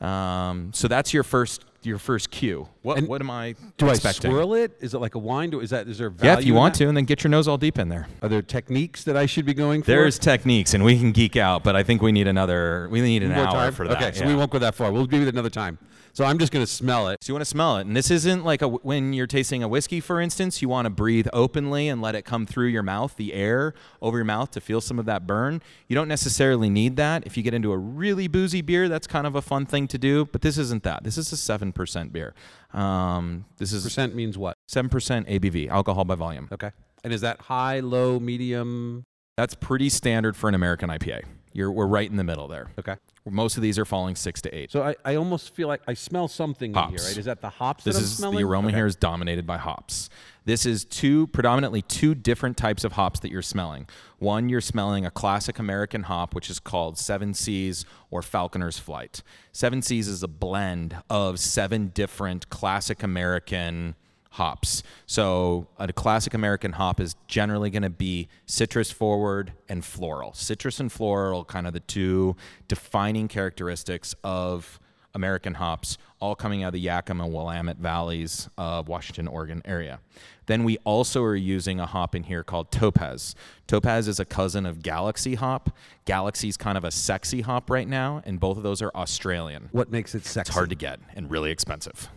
Um, 0.00 0.70
so 0.72 0.86
that's 0.86 1.12
your 1.12 1.24
first 1.24 1.64
your 1.82 1.98
first 1.98 2.30
cue. 2.30 2.68
What 2.82 2.98
And 2.98 3.08
what 3.08 3.20
am 3.20 3.30
I 3.30 3.56
do 3.76 3.88
expecting? 3.88 4.30
I 4.30 4.34
swirl 4.34 4.54
it? 4.54 4.76
Is 4.80 4.94
it 4.94 4.98
like 4.98 5.16
a 5.16 5.18
wine? 5.18 5.50
Do, 5.50 5.58
is 5.60 5.70
that 5.70 5.88
is 5.88 5.98
there 5.98 6.10
value? 6.10 6.32
yeah, 6.32 6.38
if 6.38 6.44
you 6.44 6.54
want 6.54 6.74
that? 6.74 6.84
to, 6.84 6.88
and 6.88 6.96
then 6.96 7.06
get 7.06 7.24
your 7.24 7.30
nose 7.30 7.48
all 7.48 7.58
deep 7.58 7.76
in 7.76 7.88
there. 7.88 8.06
Are 8.22 8.28
there 8.28 8.40
techniques 8.40 9.02
that 9.02 9.16
I 9.16 9.26
should 9.26 9.46
be 9.46 9.54
going 9.54 9.82
for? 9.82 9.86
There's 9.86 10.16
techniques, 10.16 10.74
and 10.74 10.84
we 10.84 10.96
can 10.96 11.10
geek 11.10 11.36
out, 11.36 11.64
but 11.64 11.74
I 11.74 11.82
think 11.82 12.02
we 12.02 12.12
need 12.12 12.28
another. 12.28 12.88
We 12.90 13.00
need 13.00 13.24
an 13.24 13.32
More 13.32 13.46
hour 13.46 13.52
time? 13.52 13.72
for 13.72 13.88
that. 13.88 13.96
Okay, 13.96 14.12
so 14.12 14.22
yeah. 14.22 14.28
we 14.28 14.36
won't 14.36 14.50
go 14.52 14.60
that 14.60 14.76
far. 14.76 14.92
We'll 14.92 15.06
do 15.06 15.22
it 15.22 15.28
another 15.28 15.50
time. 15.50 15.78
So 16.12 16.24
I'm 16.24 16.38
just 16.38 16.52
going 16.52 16.64
to 16.64 16.70
smell 16.70 17.08
it. 17.08 17.22
So 17.22 17.30
you 17.30 17.34
want 17.34 17.42
to 17.42 17.50
smell 17.50 17.76
it, 17.78 17.86
and 17.86 17.96
this 17.96 18.10
isn't 18.10 18.44
like 18.44 18.62
a 18.62 18.68
when 18.68 19.12
you're 19.12 19.26
tasting 19.26 19.62
a 19.62 19.68
whiskey, 19.68 20.00
for 20.00 20.20
instance. 20.20 20.60
You 20.60 20.68
want 20.68 20.86
to 20.86 20.90
breathe 20.90 21.28
openly 21.32 21.88
and 21.88 22.02
let 22.02 22.14
it 22.14 22.24
come 22.24 22.46
through 22.46 22.66
your 22.68 22.82
mouth, 22.82 23.16
the 23.16 23.32
air 23.32 23.74
over 24.02 24.18
your 24.18 24.24
mouth 24.24 24.50
to 24.52 24.60
feel 24.60 24.80
some 24.80 24.98
of 24.98 25.06
that 25.06 25.26
burn. 25.26 25.62
You 25.88 25.94
don't 25.94 26.08
necessarily 26.08 26.68
need 26.68 26.96
that. 26.96 27.26
If 27.26 27.36
you 27.36 27.42
get 27.42 27.54
into 27.54 27.72
a 27.72 27.78
really 27.78 28.28
boozy 28.28 28.60
beer, 28.60 28.88
that's 28.88 29.06
kind 29.06 29.26
of 29.26 29.34
a 29.36 29.42
fun 29.42 29.66
thing 29.66 29.86
to 29.88 29.98
do. 29.98 30.24
But 30.26 30.42
this 30.42 30.58
isn't 30.58 30.82
that. 30.82 31.04
This 31.04 31.16
is 31.16 31.32
a 31.32 31.36
seven 31.36 31.72
percent 31.72 32.12
beer. 32.12 32.34
Um, 32.72 33.44
this 33.58 33.72
is 33.72 33.82
Percent 33.84 34.14
means 34.14 34.36
what? 34.38 34.56
seven 34.68 34.88
percent 34.88 35.26
ABV, 35.28 35.68
alcohol 35.68 36.04
by 36.04 36.14
volume. 36.14 36.48
Okay. 36.52 36.70
And 37.02 37.12
is 37.12 37.22
that 37.22 37.40
high, 37.42 37.80
low, 37.80 38.20
medium? 38.20 39.04
That's 39.36 39.54
pretty 39.54 39.88
standard 39.88 40.36
for 40.36 40.48
an 40.48 40.54
American 40.54 40.90
IPA. 40.90 41.22
You're 41.52 41.72
we're 41.72 41.86
right 41.86 42.08
in 42.08 42.16
the 42.16 42.24
middle 42.24 42.46
there. 42.46 42.70
Okay. 42.78 42.96
Most 43.30 43.56
of 43.56 43.62
these 43.62 43.78
are 43.78 43.84
falling 43.84 44.16
six 44.16 44.40
to 44.42 44.54
eight. 44.54 44.70
So 44.70 44.82
I, 44.82 44.94
I 45.04 45.14
almost 45.16 45.54
feel 45.54 45.68
like 45.68 45.80
I 45.86 45.94
smell 45.94 46.28
something 46.28 46.72
in 46.74 46.88
here, 46.88 46.98
right? 46.98 47.16
Is 47.16 47.24
that 47.24 47.40
the 47.40 47.48
hops 47.50 47.84
This 47.84 47.94
that 47.94 48.00
I'm 48.00 48.04
is 48.04 48.16
smelling? 48.16 48.36
the 48.38 48.44
aroma 48.44 48.68
Okay. 48.68 48.76
here 48.76 48.86
is 48.86 48.96
dominated 48.96 49.46
by 49.46 49.56
hops. 49.58 50.08
This 50.46 50.64
is 50.66 50.84
two 50.84 51.26
predominantly 51.28 51.82
two 51.82 52.14
different 52.14 52.56
types 52.56 52.82
of 52.82 52.92
hops 52.92 53.20
that 53.20 53.30
you're 53.30 53.42
smelling. 53.42 53.86
One, 54.18 54.48
you're 54.48 54.60
smelling 54.60 55.04
a 55.06 55.10
classic 55.10 55.58
American 55.58 56.04
hop, 56.04 56.34
which 56.34 56.48
is 56.50 56.58
called 56.58 56.98
Seven 56.98 57.34
C's 57.34 57.84
or 58.10 58.22
Falconer's 58.22 58.78
Flight. 58.78 59.22
Seven 59.52 59.82
C's 59.82 60.08
is 60.08 60.22
a 60.22 60.28
blend 60.28 60.96
of 61.10 61.38
seven 61.38 61.88
different 61.94 62.48
classic 62.50 63.02
American 63.02 63.94
hops. 64.30 64.82
So 65.06 65.66
a 65.78 65.92
classic 65.92 66.34
American 66.34 66.72
hop 66.72 67.00
is 67.00 67.16
generally 67.26 67.70
going 67.70 67.82
to 67.82 67.90
be 67.90 68.28
citrus 68.46 68.90
forward 68.90 69.52
and 69.68 69.84
floral. 69.84 70.32
Citrus 70.34 70.80
and 70.80 70.90
floral, 70.90 71.44
kind 71.44 71.66
of 71.66 71.72
the 71.72 71.80
two 71.80 72.36
defining 72.68 73.28
characteristics 73.28 74.14
of 74.22 74.78
American 75.14 75.54
hops, 75.54 75.98
all 76.20 76.36
coming 76.36 76.62
out 76.62 76.68
of 76.68 76.72
the 76.74 76.80
Yakima 76.80 77.24
and 77.24 77.34
Willamette 77.34 77.78
valleys 77.78 78.48
of 78.56 78.86
Washington, 78.86 79.26
Oregon 79.26 79.60
area. 79.64 79.98
Then 80.46 80.62
we 80.62 80.78
also 80.84 81.22
are 81.24 81.34
using 81.34 81.80
a 81.80 81.86
hop 81.86 82.14
in 82.14 82.24
here 82.24 82.44
called 82.44 82.70
Topaz. 82.70 83.34
Topaz 83.66 84.06
is 84.06 84.20
a 84.20 84.24
cousin 84.24 84.66
of 84.66 84.82
Galaxy 84.82 85.34
hop. 85.34 85.76
Galaxy's 86.04 86.56
kind 86.56 86.78
of 86.78 86.84
a 86.84 86.90
sexy 86.92 87.40
hop 87.40 87.70
right 87.70 87.88
now, 87.88 88.22
and 88.24 88.38
both 88.38 88.56
of 88.56 88.62
those 88.62 88.82
are 88.82 88.92
Australian. 88.94 89.68
What 89.72 89.90
makes 89.90 90.14
it 90.14 90.24
sexy? 90.24 90.50
It's 90.50 90.54
hard 90.54 90.70
to 90.70 90.76
get 90.76 91.00
and 91.16 91.30
really 91.30 91.50
expensive. 91.50 92.08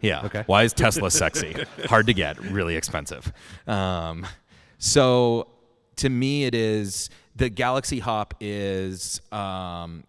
Yeah. 0.00 0.22
Okay. 0.24 0.44
Why 0.46 0.64
is 0.64 0.72
Tesla 0.72 1.10
sexy? 1.10 1.64
hard 1.86 2.06
to 2.06 2.14
get, 2.14 2.38
really 2.38 2.76
expensive. 2.76 3.32
Um, 3.66 4.26
so 4.78 5.48
to 5.96 6.08
me, 6.08 6.44
it 6.44 6.54
is 6.54 7.10
the 7.38 7.48
Galaxy 7.48 8.00
Hop 8.00 8.34
is 8.40 9.20
um, 9.30 10.04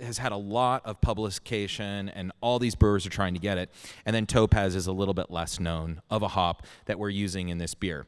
has 0.00 0.18
had 0.18 0.32
a 0.32 0.36
lot 0.36 0.82
of 0.84 1.00
publication, 1.00 2.08
and 2.08 2.32
all 2.40 2.58
these 2.58 2.74
brewers 2.74 3.06
are 3.06 3.10
trying 3.10 3.34
to 3.34 3.40
get 3.40 3.58
it. 3.58 3.70
And 4.04 4.14
then 4.14 4.26
Topaz 4.26 4.74
is 4.74 4.86
a 4.88 4.92
little 4.92 5.14
bit 5.14 5.30
less 5.30 5.60
known 5.60 6.00
of 6.10 6.22
a 6.22 6.28
hop 6.28 6.66
that 6.86 6.98
we're 6.98 7.10
using 7.10 7.48
in 7.48 7.58
this 7.58 7.74
beer. 7.74 8.06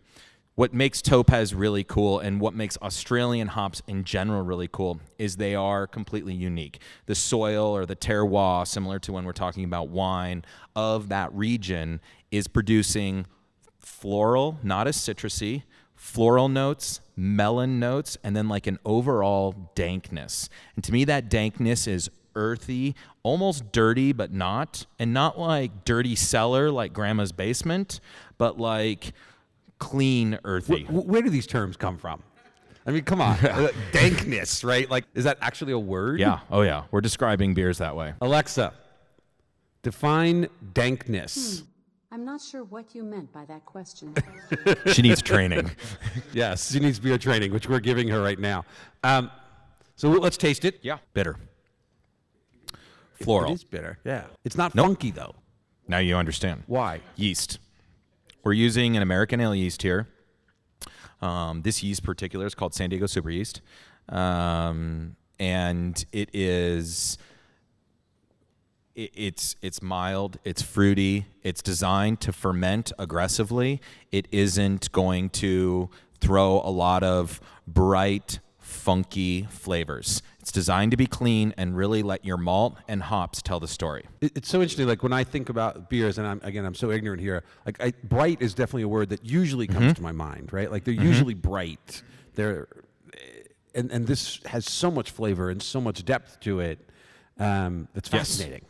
What 0.57 0.73
makes 0.73 1.03
Topaz 1.03 1.55
really 1.55 1.85
cool 1.85 2.19
and 2.19 2.41
what 2.41 2.55
makes 2.55 2.79
Australian 2.79 3.49
hops 3.49 3.83
in 3.87 4.05
general 4.05 4.43
really 4.43 4.69
cool 4.73 4.99
is 5.19 5.37
they 5.37 5.55
are 5.55 5.87
completely 5.87 6.33
unique. 6.33 6.81
The 7.05 7.15
soil 7.15 7.77
or 7.77 7.85
the 7.85 7.95
terroir, 7.95 8.67
similar 8.67 8.99
to 9.01 9.13
when 9.13 9.27
we're 9.27 9.33
talking 9.33 9.65
about 9.65 9.89
wine, 9.89 10.45
of 10.75 11.11
that 11.11 11.33
region 11.35 12.01
is 12.31 12.49
producing 12.49 13.27
floral, 13.79 14.59
not 14.63 14.89
as 14.89 14.97
citrusy, 14.97 15.63
floral 15.95 16.49
notes, 16.49 17.01
melon 17.17 17.79
notes, 17.79 18.17
and 18.25 18.35
then 18.35 18.49
like 18.49 18.67
an 18.67 18.79
overall 18.87 19.71
dankness. 19.75 20.49
And 20.75 20.83
to 20.85 20.93
me, 20.93 21.05
that 21.05 21.29
dankness 21.29 21.87
is 21.87 22.09
earthy, 22.35 22.95
almost 23.23 23.73
dirty, 23.73 24.13
but 24.15 24.33
not. 24.33 24.87
And 24.99 25.13
not 25.13 25.39
like 25.39 25.85
dirty 25.85 26.17
cellar 26.17 26.71
like 26.71 26.95
grandma's 26.95 27.33
basement, 27.33 28.01
but 28.39 28.59
like 28.59 29.13
clean, 29.79 30.39
earthy. 30.45 30.85
Wh- 30.85 31.07
where 31.07 31.23
do 31.23 31.31
these 31.31 31.47
terms 31.47 31.77
come 31.77 31.99
from? 31.99 32.23
I 32.87 32.93
mean, 32.93 33.03
come 33.05 33.21
on. 33.21 33.37
Dankness, 33.93 34.63
right? 34.65 34.89
Like, 34.91 35.05
is 35.15 35.25
that 35.25 35.39
actually 35.41 35.73
a 35.73 35.79
word? 35.79 36.21
Yeah. 36.21 36.41
Oh, 36.51 36.63
yeah. 36.63 36.85
We're 36.91 37.01
describing 37.01 37.53
beers 37.55 37.79
that 37.79 37.97
way. 37.97 38.15
Alexa, 38.21 38.73
define 39.83 40.49
dankness. 40.73 41.63
I'm 42.13 42.25
not 42.25 42.41
sure 42.41 42.63
what 42.65 42.95
you 42.95 43.03
meant 43.03 43.33
by 43.33 43.45
that 43.47 43.65
question. 43.67 44.15
She 44.93 45.03
needs 45.03 45.21
training. 45.21 45.71
Yes, 46.33 46.71
she 46.73 46.79
needs 46.81 46.99
beer 47.01 47.19
training, 47.19 47.53
which 47.53 47.69
we're 47.69 47.81
giving 47.81 48.09
her 48.09 48.23
right 48.23 48.39
now. 48.39 48.65
Um, 49.03 49.31
so 49.97 50.09
let's 50.11 50.37
taste 50.37 50.65
it. 50.65 50.79
yeah. 50.83 50.99
Bitter. 51.13 51.37
Floral. 53.15 53.51
It 53.51 53.55
is 53.55 53.65
bitter. 53.65 53.99
Yeah. 54.05 54.25
It's 54.45 54.57
not 54.57 54.75
Nope. 54.75 54.87
funky, 54.87 55.11
though. 55.11 55.35
Now 55.89 55.99
you 55.99 56.17
understand. 56.17 56.63
Why? 56.67 57.01
Yeast. 57.17 57.59
We're 58.47 58.53
using 58.53 58.97
an 58.97 59.03
American 59.03 59.41
ale 59.41 59.57
yeast 59.57 59.83
here. 59.83 60.07
Um, 61.21 61.63
this 61.63 61.83
yeast 61.83 62.05
particular 62.05 62.47
is 62.47 62.55
called 62.55 62.75
San 62.75 62.91
Diego 62.91 63.07
Super 63.07 63.29
Yeast. 63.29 63.61
Um, 64.09 65.17
and 65.41 66.07
it 66.13 66.31
is 66.33 67.19
it, 68.95 69.11
it's 69.15 69.57
it's 69.63 69.83
mild, 69.83 70.39
it's 70.45 70.63
fruity, 70.63 71.27
it's 71.43 71.61
designed 71.61 72.21
to 72.21 72.33
ferment 72.33 72.93
aggressively. 73.01 73.81
It 74.13 74.29
isn't 74.31 74.93
going 74.93 75.31
to 75.31 75.91
throw 76.21 76.61
a 76.61 76.71
lot 76.71 77.03
of 77.03 77.41
bright, 77.67 78.39
funky 78.61 79.49
flavors. 79.51 80.23
It's 80.47 80.53
designed 80.53 80.93
to 80.93 80.97
be 80.97 81.09
clean 81.09 81.53
and 81.57 81.77
really 81.77 82.05
let 82.05 82.25
your 82.25 82.37
malt 82.37 82.77
and 82.87 83.03
hops 83.03 83.43
tell 83.43 83.59
the 83.59 83.67
story. 83.67 84.05
It's 84.21 84.49
so 84.49 84.63
interesting. 84.63 84.87
Like 84.87 85.03
when 85.03 85.13
I 85.13 85.25
think 85.25 85.49
about 85.49 85.91
beers, 85.91 86.19
and 86.19 86.27
I'm 86.27 86.41
again, 86.45 86.65
I'm 86.65 86.77
so 86.77 86.93
ignorant 86.93 87.21
here. 87.21 87.43
Like 87.67 87.83
I, 87.83 87.93
bright 88.05 88.41
is 88.41 88.55
definitely 88.55 88.83
a 88.83 88.89
word 88.89 89.09
that 89.09 89.25
usually 89.25 89.67
comes 89.67 89.95
to 89.95 90.03
my 90.03 90.13
mind, 90.13 90.53
right? 90.53 90.71
Like 90.71 90.85
they're 90.85 90.95
usually 90.95 91.35
bright. 91.35 92.01
They're, 92.37 92.69
and 93.75 93.91
and 93.91 94.07
this 94.07 94.39
has 94.47 94.65
so 94.67 94.89
much 94.89 95.11
flavor 95.11 95.51
and 95.51 95.61
so 95.61 95.81
much 95.81 96.05
depth 96.05 96.39
to 96.43 96.61
it. 96.61 96.79
Um, 97.41 97.89
it's 97.97 98.09
Yes. 98.13 98.29
fascinating. 98.39 98.67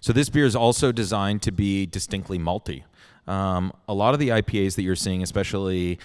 So 0.00 0.12
this 0.12 0.28
beer 0.28 0.44
is 0.44 0.56
also 0.56 0.90
designed 0.90 1.40
to 1.42 1.52
be 1.52 1.86
distinctly 1.86 2.40
malty. 2.40 2.82
Um, 3.28 3.72
a 3.86 3.94
lot 3.94 4.12
of 4.12 4.18
the 4.18 4.30
IPAs 4.30 4.74
that 4.74 4.82
you're 4.82 4.96
seeing, 4.96 5.22
especially 5.22 6.00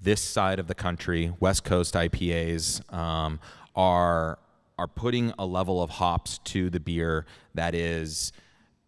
this 0.00 0.22
side 0.22 0.58
of 0.58 0.68
the 0.68 0.74
country, 0.74 1.34
West 1.38 1.64
Coast 1.64 1.94
IPAs, 1.94 2.80
um, 2.94 3.40
are 3.78 4.38
are 4.78 4.88
putting 4.88 5.32
a 5.38 5.46
level 5.46 5.82
of 5.82 5.90
hops 5.90 6.38
to 6.38 6.68
the 6.68 6.80
beer 6.80 7.24
that 7.54 7.74
is 7.74 8.32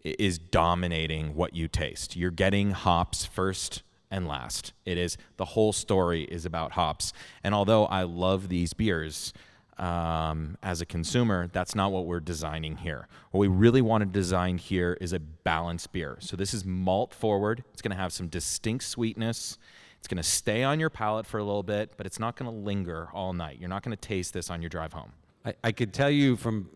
is 0.03 0.39
dominating 0.39 1.35
what 1.35 1.55
you 1.55 1.69
taste. 1.69 2.17
You're 2.17 2.31
getting 2.31 2.73
hops 2.73 3.25
first 3.25 3.83
and 4.11 4.27
last. 4.27 4.73
It 4.85 4.99
is 4.99 5.17
the 5.37 5.45
whole 5.45 5.73
story 5.73 6.25
is 6.25 6.45
about 6.45 6.73
hops. 6.73 7.13
And 7.45 7.55
although 7.55 7.87
I 7.87 8.03
love 8.03 8.49
these 8.49 8.73
beers, 8.73 9.33
um, 9.79 10.59
as 10.63 10.81
a 10.81 10.87
consumer, 10.87 11.49
that's 11.53 11.75
not 11.75 11.91
what 11.91 12.07
we're 12.07 12.21
designing 12.21 12.77
here. 12.77 13.09
What 13.31 13.41
we 13.41 13.49
really 13.49 13.81
want 13.81 14.03
to 14.03 14.07
design 14.07 14.59
here 14.59 14.99
is 15.01 15.13
a 15.13 15.19
balanced 15.19 15.93
beer. 15.93 16.19
So 16.21 16.37
this 16.37 16.53
is 16.53 16.65
malt 16.65 17.15
forward. 17.15 17.65
It's 17.73 17.81
going 17.81 17.97
to 17.97 17.97
have 17.97 18.13
some 18.13 18.29
distinct 18.29 18.85
sweetness. 18.85 19.59
It's 20.01 20.09
going 20.09 20.17
to 20.17 20.23
stay 20.23 20.63
on 20.63 20.81
your 20.81 20.91
palate 20.91 21.27
for 21.27 21.39
a 21.39 21.45
little 21.45 21.63
bit, 21.63 21.93
but 21.97 22.07
it's 22.07 22.19
not 22.19 22.35
going 22.37 22.51
to 22.51 22.57
linger 22.57 23.09
all 23.13 23.33
night. 23.33 23.59
You're 23.61 23.69
not 23.69 23.83
going 23.83 23.97
to 23.97 24.01
taste 24.01 24.33
this 24.33 24.51
on 24.51 24.63
your 24.63 24.71
drive 24.71 24.93
home. 24.93 25.13
I, 25.45 25.55
I 25.63 25.73
could 25.73 25.93
tell 25.93 26.11
you 26.11 26.37
from 26.37 26.69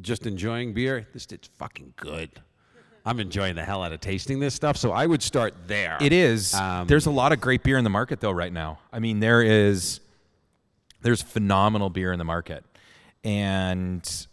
just 0.00 0.26
enjoying 0.26 0.74
beer, 0.74 1.06
this 1.12 1.26
it's 1.30 1.48
fucking 1.56 1.94
good. 1.96 2.30
I'm 3.06 3.20
enjoying 3.20 3.54
the 3.54 3.64
hell 3.64 3.82
out 3.82 3.92
of 3.92 4.00
tasting 4.00 4.40
this 4.40 4.54
stuff. 4.54 4.76
So 4.76 4.90
I 4.90 5.06
would 5.06 5.22
start 5.22 5.54
there. 5.66 5.98
It 6.00 6.12
is. 6.12 6.54
Um, 6.54 6.86
there's 6.86 7.06
a 7.06 7.10
lot 7.10 7.32
of 7.32 7.40
great 7.40 7.62
beer 7.62 7.76
in 7.78 7.84
the 7.84 7.90
market 7.90 8.20
though 8.20 8.32
right 8.32 8.52
now. 8.52 8.78
I 8.92 8.98
mean, 8.98 9.20
there 9.20 9.42
is 9.42 10.00
there's 11.02 11.22
phenomenal 11.22 11.90
beer 11.90 12.12
in 12.12 12.18
the 12.18 12.24
market. 12.24 12.64
And 13.22 14.26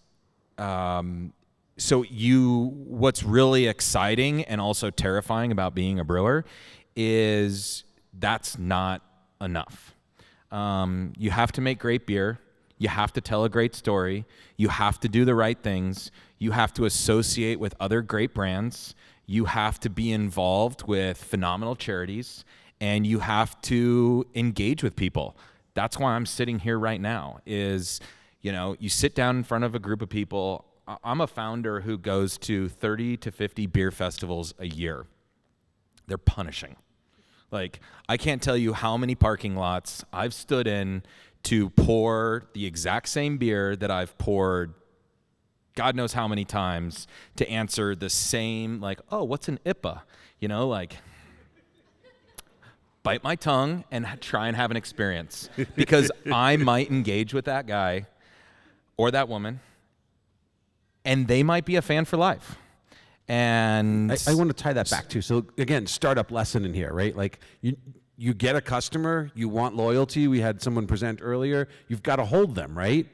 um, 0.58 1.34
so 1.78 2.04
you 2.04 2.72
what's 2.76 3.24
really 3.24 3.68
exciting 3.68 4.46
and 4.46 4.62
also 4.62 4.90
terrifying 4.90 5.52
about 5.52 5.76
being 5.76 6.00
a 6.00 6.06
brewer 6.06 6.46
is 6.96 7.84
that's 8.14 8.58
not 8.58 9.02
enough. 9.40 9.96
Um, 10.52 11.14
you 11.18 11.32
have 11.32 11.52
to 11.54 11.62
make 11.62 11.80
great 11.80 12.06
beer. 12.06 12.40
You 12.78 12.90
have 12.90 13.14
to 13.14 13.22
tell 13.22 13.44
a 13.44 13.50
great 13.50 13.76
story. 13.76 14.26
You 14.58 14.70
have 14.70 15.00
to 15.02 15.10
do 15.10 15.24
the 15.24 15.36
right 15.36 15.62
things. 15.62 16.12
You 16.40 16.52
have 16.52 16.74
to 16.74 16.86
associate 16.86 17.60
with 17.60 17.76
other 17.80 18.02
great 18.02 18.34
brands. 18.34 18.96
You 19.26 19.46
have 19.46 19.80
to 19.82 19.90
be 19.90 20.12
involved 20.12 20.88
with 20.88 21.24
phenomenal 21.24 21.76
charities. 21.76 22.44
And 22.80 23.06
you 23.06 23.20
have 23.20 23.62
to 23.64 24.26
engage 24.34 24.84
with 24.84 24.96
people. 24.96 25.38
That's 25.74 25.98
why 25.98 26.14
I'm 26.14 26.26
sitting 26.26 26.60
here 26.60 26.80
right 26.80 27.00
now. 27.00 27.40
Is 27.46 28.02
you 28.42 28.52
know, 28.52 28.76
you 28.80 28.90
sit 28.90 29.14
down 29.14 29.38
in 29.38 29.44
front 29.44 29.64
of 29.64 29.76
a 29.76 29.80
group 29.80 30.02
of 30.02 30.10
people. 30.10 30.66
I'm 31.04 31.22
a 31.22 31.28
founder 31.28 31.82
who 31.82 31.98
goes 31.98 32.38
to 32.40 32.68
30 32.68 33.18
to 33.18 33.32
50 33.32 33.68
beer 33.68 33.92
festivals 33.92 34.54
a 34.60 34.66
year. 34.66 35.06
They're 36.08 36.18
punishing. 36.18 36.76
Like, 37.52 37.80
I 38.08 38.18
can't 38.18 38.42
tell 38.42 38.58
you 38.58 38.74
how 38.74 38.98
many 38.98 39.14
parking 39.14 39.56
lots 39.56 40.04
I've 40.14 40.34
stood 40.34 40.68
in 40.68 41.04
to 41.44 41.70
pour 41.72 42.44
the 42.54 42.66
exact 42.66 43.10
same 43.10 43.38
beer 43.38 43.76
that 43.76 43.92
I've 43.92 44.18
poured 44.18 44.74
God 45.76 45.96
knows 45.96 46.14
how 46.14 46.28
many 46.28 46.44
times 46.44 47.08
to 47.38 47.50
answer 47.50 47.96
the 47.96 48.10
same, 48.10 48.82
like, 48.82 49.00
oh, 49.10 49.24
what's 49.24 49.48
an 49.48 49.58
IPA? 49.66 50.02
You 50.40 50.48
know, 50.48 50.68
like, 50.68 50.98
bite 53.04 53.24
my 53.24 53.36
tongue 53.36 53.84
and 53.90 54.06
try 54.20 54.48
and 54.48 54.58
have 54.58 54.70
an 54.72 54.78
experience 54.78 55.50
because 55.76 56.12
I 56.32 56.58
might 56.58 56.92
engage 56.92 57.34
with 57.34 57.46
that 57.46 57.68
guy 57.68 58.08
or 58.98 59.12
that 59.12 59.30
woman 59.30 59.62
and 61.04 61.28
they 61.28 61.42
might 61.42 61.66
be 61.66 61.76
a 61.76 61.82
fan 61.82 62.06
for 62.06 62.18
life. 62.18 62.58
And 63.32 64.12
I, 64.12 64.18
I 64.28 64.34
want 64.34 64.50
to 64.50 64.54
tie 64.54 64.74
that 64.74 64.90
back 64.90 65.08
too. 65.08 65.22
So 65.22 65.46
again, 65.58 65.88
startup 65.88 66.32
lesson 66.32 66.66
in 66.66 66.74
here, 66.74 66.94
right? 66.94 67.16
Like 67.16 67.40
you 67.62 67.78
you 68.18 68.34
get 68.34 68.56
a 68.56 68.62
customer, 68.62 69.32
you 69.34 69.50
want 69.50 69.76
loyalty. 69.76 70.28
We 70.28 70.42
had 70.42 70.62
someone 70.62 70.86
present 70.86 71.20
earlier. 71.22 71.68
You've 71.88 72.04
got 72.04 72.18
to 72.18 72.26
hold 72.26 72.56
them, 72.56 72.78
right? 72.78 73.08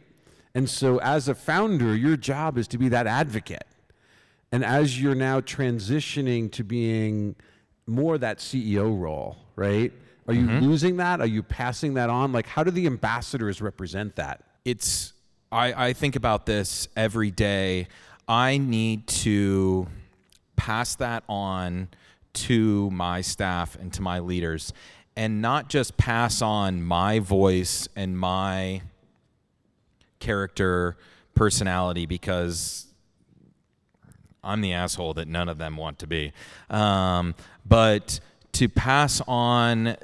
And 0.55 0.69
so 0.69 0.99
as 0.99 1.27
a 1.27 1.35
founder, 1.35 1.95
your 1.95 2.17
job 2.17 2.57
is 2.57 2.67
to 2.69 2.77
be 2.77 2.89
that 2.89 3.05
advocate. 3.05 3.67
And 4.51 4.65
as 4.65 4.99
you're 4.99 5.15
now 5.15 5.39
transitioning 5.39 6.51
to 6.53 6.63
being 6.63 7.35
more 7.85 8.17
that 8.17 8.39
CEO 8.39 8.99
role, 8.99 9.37
right? 9.55 9.93
Are 10.27 10.33
you 10.33 10.47
mm-hmm. 10.47 10.65
losing 10.65 10.97
that? 10.97 11.21
Are 11.21 11.27
you 11.27 11.43
passing 11.43 11.93
that 11.93 12.09
on? 12.09 12.33
Like 12.33 12.47
how 12.47 12.63
do 12.63 12.71
the 12.71 12.85
ambassadors 12.85 13.61
represent 13.61 14.15
that? 14.15 14.43
it's 14.67 15.13
I, 15.49 15.87
I 15.87 15.93
think 15.93 16.17
about 16.17 16.45
this 16.45 16.89
every 16.97 17.31
day. 17.31 17.87
I 18.27 18.57
need 18.57 19.07
to 19.07 19.87
pass 20.57 20.95
that 20.95 21.23
on 21.29 21.87
to 22.33 22.91
my 22.91 23.21
staff 23.21 23.77
and 23.79 23.93
to 23.93 24.01
my 24.01 24.19
leaders 24.19 24.73
and 25.15 25.41
not 25.41 25.69
just 25.69 25.97
pass 25.97 26.41
on 26.41 26.83
my 26.83 27.19
voice 27.19 27.87
and 27.95 28.19
my 28.19 28.81
character 30.19 30.95
personality 31.33 32.05
because 32.05 32.85
I'm 34.43 34.61
the 34.61 34.73
asshole 34.73 35.15
that 35.15 35.27
none 35.27 35.49
of 35.49 35.57
them 35.57 35.75
want 35.75 35.99
to 35.99 36.07
be. 36.07 36.33
Um, 36.69 37.33
but 37.65 38.19
to 38.53 38.69
pass 38.69 39.21
on 39.27 39.97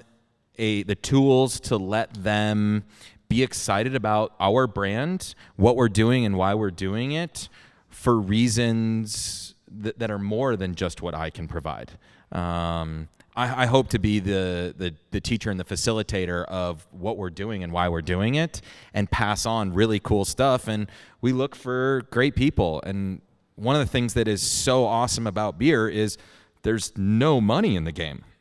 a 0.57 0.83
the 0.83 0.95
tools 0.95 1.59
to 1.61 1.77
let 1.77 2.13
them 2.13 2.83
be 3.29 3.41
excited 3.41 3.95
about 3.95 4.33
our 4.39 4.67
brand, 4.67 5.33
what 5.55 5.75
we're 5.75 5.89
doing, 5.89 6.25
and 6.25 6.37
why 6.37 6.53
we're 6.53 6.71
doing 6.71 7.11
it 7.11 7.49
for 7.89 8.19
reasons 8.19 9.52
that, 9.81 9.99
that 9.99 10.11
are 10.11 10.19
more 10.19 10.55
than 10.55 10.75
just 10.75 11.01
what 11.01 11.13
I 11.15 11.29
can 11.29 11.47
provide. 11.47 11.91
Um, 12.31 13.09
I, 13.35 13.63
I 13.63 13.65
hope 13.65 13.89
to 13.89 13.99
be 13.99 14.19
the, 14.19 14.73
the 14.77 14.93
the 15.11 15.19
teacher 15.19 15.49
and 15.49 15.59
the 15.59 15.63
facilitator 15.63 16.45
of 16.45 16.85
what 16.91 17.17
we're 17.17 17.29
doing 17.29 17.63
and 17.63 17.73
why 17.73 17.89
we're 17.89 18.01
doing 18.01 18.35
it, 18.35 18.61
and 18.93 19.09
pass 19.09 19.45
on 19.45 19.73
really 19.73 19.99
cool 19.99 20.25
stuff. 20.25 20.67
And 20.67 20.89
we 21.21 21.31
look 21.31 21.55
for 21.55 22.03
great 22.11 22.35
people. 22.35 22.81
And 22.85 23.21
one 23.55 23.75
of 23.75 23.81
the 23.81 23.91
things 23.91 24.13
that 24.15 24.27
is 24.27 24.41
so 24.41 24.85
awesome 24.85 25.27
about 25.27 25.57
beer 25.57 25.89
is 25.89 26.17
there's 26.63 26.91
no 26.97 27.41
money 27.41 27.75
in 27.75 27.83
the 27.83 27.91
game. 27.91 28.23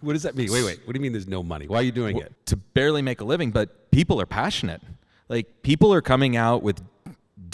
What 0.00 0.14
does 0.14 0.22
that 0.22 0.34
mean? 0.34 0.50
Wait, 0.50 0.64
wait. 0.64 0.80
What 0.86 0.94
do 0.94 0.98
you 0.98 1.02
mean 1.02 1.12
there's 1.12 1.28
no 1.28 1.42
money? 1.42 1.66
Why 1.66 1.80
are 1.80 1.82
you 1.82 1.92
doing 1.92 2.16
it? 2.16 2.32
to 2.46 2.56
barely 2.56 3.02
make 3.02 3.20
a 3.20 3.24
living, 3.24 3.50
but 3.50 3.90
people 3.90 4.18
are 4.18 4.24
passionate. 4.24 4.80
Like 5.28 5.62
people 5.62 5.92
are 5.92 6.00
coming 6.00 6.38
out 6.38 6.62
with 6.62 6.80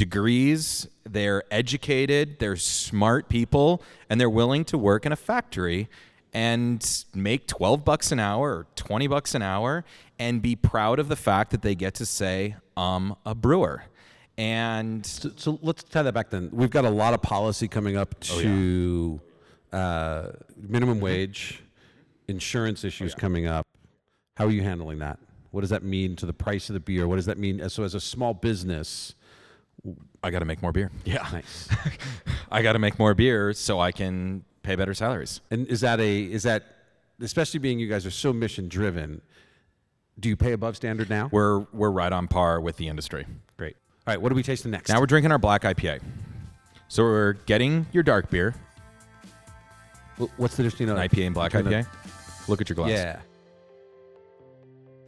degrees, 0.00 0.88
they're 1.04 1.42
educated, 1.50 2.38
they're 2.38 2.56
smart 2.56 3.28
people, 3.28 3.82
and 4.08 4.18
they're 4.18 4.30
willing 4.30 4.64
to 4.64 4.78
work 4.78 5.04
in 5.04 5.12
a 5.12 5.16
factory 5.16 5.90
and 6.32 7.04
make 7.14 7.46
12 7.46 7.84
bucks 7.84 8.10
an 8.10 8.18
hour 8.18 8.50
or 8.50 8.66
20 8.76 9.06
bucks 9.08 9.34
an 9.34 9.42
hour 9.42 9.84
and 10.18 10.40
be 10.40 10.56
proud 10.56 10.98
of 10.98 11.08
the 11.08 11.16
fact 11.16 11.50
that 11.50 11.60
they 11.60 11.74
get 11.74 11.92
to 11.96 12.06
say, 12.06 12.56
I'm 12.78 13.14
a 13.26 13.34
brewer. 13.34 13.84
And 14.38 15.04
So, 15.04 15.32
so 15.36 15.58
let's 15.60 15.82
tie 15.82 16.02
that 16.02 16.14
back 16.14 16.30
then. 16.30 16.48
We've 16.50 16.70
got 16.70 16.86
a 16.86 16.90
lot 16.90 17.12
of 17.12 17.20
policy 17.20 17.68
coming 17.68 17.98
up 17.98 18.14
Oh, 18.32 18.40
to 18.40 19.20
uh, 19.70 20.22
minimum 20.56 21.00
wage, 21.00 21.62
insurance 22.26 22.84
issues 22.84 23.14
coming 23.14 23.46
up. 23.46 23.66
How 24.38 24.46
are 24.46 24.50
you 24.50 24.62
handling 24.62 25.00
that? 25.00 25.18
What 25.50 25.60
does 25.60 25.70
that 25.70 25.82
mean 25.82 26.16
to 26.16 26.24
the 26.24 26.32
price 26.32 26.70
of 26.70 26.74
the 26.74 26.80
beer? 26.80 27.06
What 27.06 27.16
does 27.16 27.26
that 27.26 27.36
mean? 27.36 27.68
So, 27.68 27.82
as 27.82 27.94
a 27.94 28.00
small 28.00 28.32
business, 28.32 29.14
I 30.22 30.30
got 30.30 30.40
to 30.40 30.44
make 30.44 30.62
more 30.62 30.72
beer. 30.72 30.90
Yeah. 31.04 31.26
nice. 31.32 31.68
I 32.50 32.62
got 32.62 32.72
to 32.74 32.78
make 32.78 32.98
more 32.98 33.14
beer 33.14 33.52
so 33.52 33.80
I 33.80 33.92
can 33.92 34.44
pay 34.62 34.74
better 34.76 34.94
salaries. 34.94 35.40
and 35.50 35.66
is 35.68 35.80
that 35.80 36.00
a 36.00 36.22
is 36.22 36.42
that 36.42 36.64
especially 37.20 37.60
being 37.60 37.78
you 37.78 37.88
guys 37.88 38.04
are 38.06 38.10
so 38.10 38.32
mission 38.32 38.68
driven? 38.68 39.20
Do 40.18 40.28
you 40.28 40.36
pay 40.36 40.52
above 40.52 40.76
standard 40.76 41.08
now? 41.08 41.28
We're 41.32 41.60
we're 41.72 41.90
right 41.90 42.12
on 42.12 42.28
par 42.28 42.60
with 42.60 42.76
the 42.76 42.88
industry. 42.88 43.26
Great. 43.56 43.76
All 44.06 44.12
right. 44.12 44.20
What 44.20 44.30
are 44.32 44.34
we 44.34 44.42
tasting 44.42 44.70
next? 44.70 44.90
Now 44.90 45.00
we're 45.00 45.06
drinking 45.06 45.32
our 45.32 45.38
black 45.38 45.62
IPA. 45.62 46.00
So 46.88 47.02
we're 47.04 47.34
getting 47.46 47.86
your 47.92 48.02
dark 48.02 48.28
beer, 48.30 48.54
Wh- 50.18 50.24
What's 50.38 50.56
the 50.56 50.64
difference 50.64 50.74
between 50.80 50.88
an 50.90 51.08
IPA 51.08 51.26
and 51.26 51.34
black 51.34 51.52
IPA. 51.52 51.86
Look 52.48 52.60
at 52.60 52.68
your 52.68 52.74
glass. 52.74 52.90
Yeah. 52.90 53.20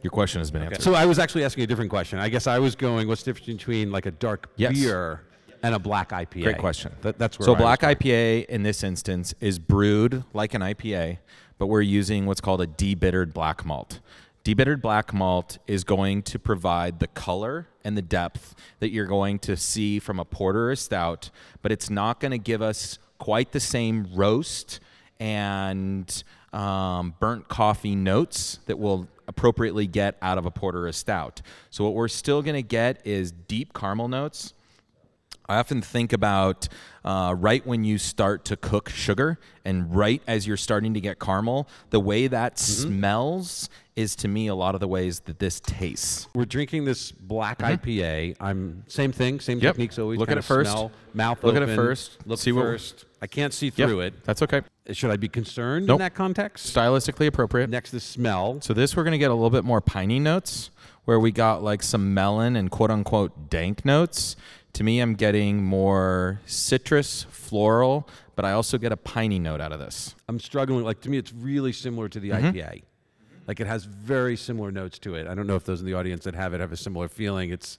Your 0.03 0.11
question 0.11 0.41
has 0.41 0.51
been 0.51 0.61
answered. 0.61 0.81
So 0.81 0.93
I 0.93 1.05
was 1.05 1.17
actually 1.17 1.45
asking 1.45 1.63
a 1.63 1.67
different 1.67 1.89
question. 1.89 2.19
I 2.19 2.29
guess 2.29 2.45
I 2.45 2.59
was 2.59 2.75
going, 2.75 3.07
what's 3.07 3.23
the 3.23 3.31
difference 3.33 3.57
between 3.57 3.91
like 3.91 4.05
a 4.05 4.11
dark 4.11 4.49
Yes. 4.57 4.73
beer 4.73 5.21
and 5.63 5.73
a 5.73 5.79
black 5.79 6.09
IPA? 6.09 6.43
Great 6.43 6.57
question. 6.57 6.91
That, 7.01 7.17
that's 7.17 7.39
where 7.39 7.45
so 7.45 7.55
I 7.55 7.57
black 7.57 7.79
going. 7.79 7.95
IPA 7.95 8.45
in 8.47 8.63
this 8.63 8.83
instance 8.83 9.33
is 9.39 9.59
brewed 9.59 10.23
like 10.33 10.53
an 10.53 10.61
IPA, 10.61 11.19
but 11.57 11.67
we're 11.67 11.81
using 11.81 12.25
what's 12.25 12.41
called 12.41 12.61
a 12.61 12.67
debittered 12.67 13.33
black 13.33 13.65
malt. 13.65 14.01
Debittered 14.43 14.81
black 14.81 15.13
malt 15.13 15.57
is 15.67 15.85
going 15.85 16.21
to 16.23 16.37
provide 16.37 16.99
the 16.99 17.07
color 17.07 17.67
and 17.85 17.95
the 17.97 18.01
depth 18.01 18.55
that 18.79 18.91
you're 18.91 19.05
going 19.05 19.39
to 19.39 19.55
see 19.55 19.99
from 19.99 20.19
a 20.19 20.25
porter 20.25 20.67
or 20.67 20.71
a 20.71 20.75
stout, 20.75 21.29
but 21.61 21.71
it's 21.71 21.89
not 21.89 22.19
going 22.19 22.31
to 22.31 22.37
give 22.37 22.61
us 22.61 22.99
quite 23.19 23.53
the 23.53 23.59
same 23.61 24.05
roast 24.13 24.81
and 25.17 26.25
um, 26.51 27.13
burnt 27.21 27.47
coffee 27.47 27.95
notes 27.95 28.59
that 28.65 28.77
we'll 28.77 29.07
appropriately 29.27 29.87
get 29.87 30.17
out 30.21 30.37
of 30.37 30.45
a 30.45 30.51
porter 30.51 30.85
or 30.85 30.87
a 30.87 30.93
stout. 30.93 31.41
So 31.69 31.83
what 31.83 31.93
we're 31.93 32.07
still 32.07 32.41
going 32.41 32.55
to 32.55 32.61
get 32.61 33.05
is 33.05 33.31
deep 33.31 33.73
caramel 33.73 34.07
notes. 34.07 34.53
I 35.49 35.57
often 35.57 35.81
think 35.81 36.13
about 36.13 36.69
uh, 37.03 37.35
right 37.37 37.65
when 37.67 37.83
you 37.83 37.97
start 37.97 38.45
to 38.45 38.55
cook 38.55 38.87
sugar 38.87 39.37
and 39.65 39.93
right 39.93 40.21
as 40.25 40.47
you're 40.47 40.55
starting 40.55 40.93
to 40.93 41.01
get 41.01 41.19
caramel, 41.19 41.67
the 41.89 41.99
way 41.99 42.27
that 42.27 42.55
Mm-hmm. 42.55 42.87
smells 42.97 43.69
is 43.97 44.15
to 44.15 44.27
me 44.29 44.47
a 44.47 44.55
lot 44.55 44.73
of 44.73 44.79
the 44.81 44.87
ways 44.87 45.19
that 45.21 45.39
this 45.39 45.59
tastes. 45.59 46.27
We're 46.33 46.45
drinking 46.45 46.85
this 46.85 47.11
black 47.11 47.59
IPA. 47.59 48.37
I'm 48.39 48.83
same 48.87 49.11
thing, 49.11 49.39
same 49.41 49.57
Mm-hmm. 49.57 49.65
Yep. 49.65 49.73
techniques 49.75 49.99
always. 49.99 50.17
Look 50.17 50.31
at 50.31 50.37
it 50.37 50.43
first. 50.43 50.71
Smell, 50.71 50.91
mouth 51.13 51.43
Look 51.43 51.55
at 51.57 51.61
it 51.61 51.65
open, 51.65 51.75
first. 51.75 52.17
Look 52.25 52.39
See 52.39 52.51
what- 52.53 52.61
first. 52.63 53.05
I 53.23 53.27
can't 53.27 53.53
see 53.53 53.69
through 53.69 54.01
it. 54.01 54.13
That's 54.25 54.41
okay. 54.41 54.63
Should 54.91 55.09
I 55.09 55.15
be 55.15 55.29
concerned 55.29 55.87
Nope. 55.87 55.95
in 55.95 55.99
that 55.99 56.13
context? 56.13 56.75
Stylistically 56.75 57.25
appropriate. 57.27 57.69
Next, 57.69 57.91
the 57.91 58.01
smell. 58.01 58.59
So 58.59 58.73
this 58.73 58.97
we're 58.97 59.05
gonna 59.05 59.17
get 59.17 59.31
a 59.31 59.33
little 59.33 59.49
bit 59.49 59.63
more 59.63 59.79
piney 59.79 60.19
notes, 60.19 60.71
where 61.05 61.17
we 61.17 61.31
got 61.31 61.63
like 61.63 61.81
some 61.83 62.13
melon 62.13 62.57
and 62.57 62.69
quote 62.69 62.91
unquote 62.91 63.49
dank 63.49 63.85
notes. 63.85 64.35
To 64.73 64.83
me, 64.83 64.99
I'm 64.99 65.13
getting 65.13 65.63
more 65.63 66.41
citrus, 66.45 67.25
floral, 67.29 68.09
but 68.35 68.43
I 68.43 68.51
also 68.51 68.77
get 68.77 68.91
a 68.91 68.97
piney 68.97 69.39
note 69.39 69.61
out 69.61 69.71
of 69.71 69.79
this. 69.79 70.15
I'm 70.27 70.37
struggling. 70.39 70.83
Like 70.83 70.99
to 71.01 71.09
me, 71.09 71.17
it's 71.17 71.31
really 71.31 71.71
similar 71.71 72.09
to 72.09 72.19
the 72.19 72.31
Mm-hmm. 72.31 72.57
IPA. 72.57 72.83
Like 73.47 73.61
it 73.61 73.67
has 73.67 73.85
very 73.85 74.35
similar 74.35 74.69
notes 74.69 74.99
to 74.99 75.15
it. 75.15 75.27
I 75.27 75.33
don't 75.33 75.47
know 75.47 75.55
if 75.55 75.63
those 75.63 75.79
in 75.79 75.85
the 75.85 75.93
audience 75.93 76.25
that 76.25 76.35
have 76.35 76.53
it 76.53 76.59
have 76.59 76.73
a 76.73 76.77
similar 76.77 77.07
feeling. 77.07 77.51
It's 77.51 77.77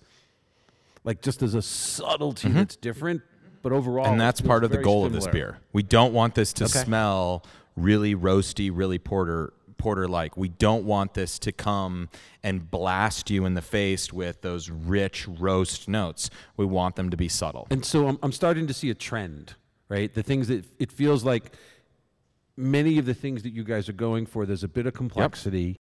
like 1.04 1.20
just 1.20 1.40
there's 1.40 1.54
a 1.54 1.61
subtlety 1.61 2.48
that's 2.48 2.76
different, 2.76 3.20
but 3.64 3.72
overall, 3.72 4.07
and 4.07 4.20
that's 4.20 4.40
part 4.40 4.62
of 4.62 4.70
the 4.70 4.79
goal 4.79 5.05
of 5.07 5.12
this 5.12 5.27
beer. 5.27 5.59
We 5.72 5.83
don't 5.83 6.12
want 6.12 6.37
this 6.37 6.53
to 6.53 6.64
Okay. 6.64 6.85
smell 6.85 7.44
really 7.74 8.14
roasty, 8.14 8.70
really 8.72 8.98
porter 8.98 9.53
porter 9.79 10.07
like. 10.07 10.37
We 10.37 10.48
don't 10.48 10.85
want 10.85 11.14
this 11.14 11.38
to 11.40 11.50
come 11.50 12.09
and 12.42 12.70
blast 12.70 13.31
you 13.31 13.44
in 13.44 13.55
the 13.55 13.62
face 13.62 14.12
with 14.12 14.42
those 14.42 14.70
rich 14.70 15.27
roast 15.27 15.88
notes. 15.88 16.31
We 16.57 16.64
want 16.66 16.96
them 16.96 17.11
to 17.11 17.16
be 17.16 17.29
subtle. 17.29 17.66
And 17.70 17.85
so 17.85 18.07
I'm, 18.07 18.18
I'm 18.22 18.33
starting 18.33 18.66
to 18.68 18.74
see 18.74 18.90
a 18.90 18.94
trend, 18.94 19.55
right? 19.88 20.12
The 20.14 20.22
things 20.22 20.48
that 20.48 20.64
it 20.79 20.92
feels 20.92 21.24
like 21.24 21.53
many 22.57 22.98
of 22.98 23.07
the 23.07 23.14
things 23.14 23.42
that 23.42 23.53
you 23.53 23.64
guys 23.64 23.88
are 23.88 23.92
going 23.94 24.27
for, 24.27 24.46
there's 24.46 24.62
a 24.62 24.68
bit 24.68 24.87
of 24.87 24.94
complexity. 24.94 25.77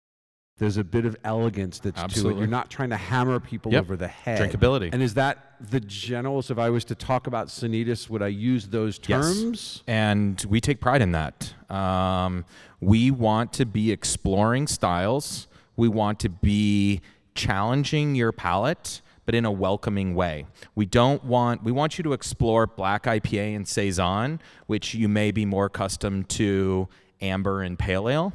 There's 0.59 0.77
a 0.77 0.83
bit 0.83 1.05
of 1.05 1.15
elegance 1.23 1.79
that's 1.79 2.13
to 2.13 2.29
it. 2.29 2.37
You're 2.37 2.45
not 2.45 2.69
trying 2.69 2.91
to 2.91 2.95
hammer 2.97 3.39
people 3.39 3.71
Yep. 3.71 3.81
over 3.81 3.95
the 3.97 4.07
head. 4.07 4.39
Drinkability. 4.39 4.89
And 4.93 5.01
is 5.01 5.15
that 5.15 5.55
the 5.59 5.79
general? 5.79 6.41
So 6.43 6.53
if 6.53 6.59
I 6.59 6.69
was 6.69 6.85
to 6.85 6.95
talk 6.95 7.25
about 7.25 7.47
Sanitas, 7.47 8.07
would 8.09 8.21
I 8.21 8.27
use 8.27 8.67
those 8.67 8.99
terms? 8.99 9.43
Yes. 9.51 9.83
and 9.87 10.45
we 10.47 10.61
take 10.61 10.79
pride 10.79 11.01
in 11.01 11.11
that. 11.13 11.53
Um, 11.71 12.45
we 12.79 13.09
want 13.09 13.51
to 13.53 13.65
be 13.65 13.91
exploring 13.91 14.67
styles. 14.67 15.47
We 15.75 15.87
want 15.87 16.19
to 16.19 16.29
be 16.29 17.01
challenging 17.33 18.13
your 18.13 18.31
palate, 18.31 19.01
but 19.25 19.33
in 19.33 19.45
a 19.45 19.51
welcoming 19.51 20.13
way. 20.13 20.45
We 20.75 20.85
don't 20.85 21.23
want. 21.23 21.63
We 21.63 21.71
want 21.71 21.97
you 21.97 22.03
to 22.03 22.13
explore 22.13 22.67
black 22.67 23.03
IPA 23.05 23.55
and 23.55 23.67
saison, 23.67 24.39
which 24.67 24.93
you 24.93 25.09
may 25.09 25.31
be 25.31 25.45
more 25.45 25.65
accustomed 25.65 26.29
to 26.29 26.87
amber 27.21 27.63
and 27.63 27.79
pale 27.79 28.07
ale. 28.07 28.33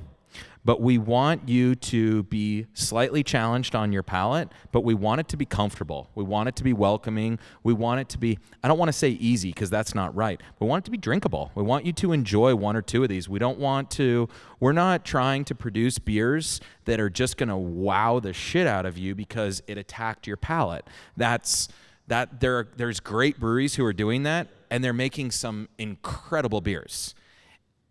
But 0.69 0.83
we 0.83 0.99
want 0.99 1.49
you 1.49 1.77
to 1.77 2.25
be 2.25 2.67
slightly 2.75 3.23
challenged 3.23 3.75
on 3.75 3.91
your 3.91 4.03
palate, 4.03 4.51
but 4.71 4.83
we 4.83 4.93
want 4.93 5.19
it 5.19 5.27
to 5.29 5.39
be 5.39 5.47
comfortable. 5.47 6.11
We 6.15 6.25
want 6.25 6.51
it 6.51 6.57
to 6.57 6.63
be 6.63 6.75
welcoming. 6.75 7.39
We 7.63 7.73
want 7.73 8.03
it 8.03 8.11
to 8.11 8.19
be, 8.19 8.39
I 8.63 8.69
don't 8.69 8.77
want 8.77 8.91
to 8.91 8.93
say 8.93 9.09
easy 9.09 9.49
because 9.49 9.71
that's 9.71 9.95
not 9.95 10.15
right. 10.15 10.39
We 10.61 10.67
want 10.67 10.83
it 10.83 10.85
to 10.85 10.91
be 10.91 10.99
drinkable. 10.99 11.53
We 11.55 11.63
want 11.63 11.87
you 11.87 11.95
to 11.95 12.13
enjoy 12.13 12.55
one 12.55 12.77
or 12.77 12.83
two 12.83 13.03
of 13.03 13.09
these. 13.09 13.31
We 13.31 13.39
don't 13.39 13.59
want 13.59 13.91
to, 13.93 14.29
we're 14.61 14.75
not 14.75 15.07
trying 15.07 15.47
to 15.47 15.55
produce 15.55 15.99
beers 15.99 16.61
that 16.85 17.01
are 17.01 17.09
just 17.09 17.39
going 17.39 17.49
to 17.49 17.57
wow 17.57 18.21
the 18.21 18.35
shit 18.35 18.67
out 18.67 18.85
of 18.85 18.99
you 18.99 19.15
because 19.15 19.63
it 19.69 19.79
attacked 19.79 20.27
your 20.27 20.37
palate. 20.37 20.87
That's, 21.17 21.69
that 22.09 22.41
there 22.41 22.59
are, 22.59 22.69
there's 22.77 23.01
great 23.01 23.41
breweries 23.41 23.77
who 23.77 23.87
are 23.87 23.95
doing 23.95 24.25
that 24.25 24.49
and 24.71 24.85
they're 24.85 24.93
making 24.93 25.31
some 25.31 25.71
incredible 25.79 26.61
beers 26.61 27.15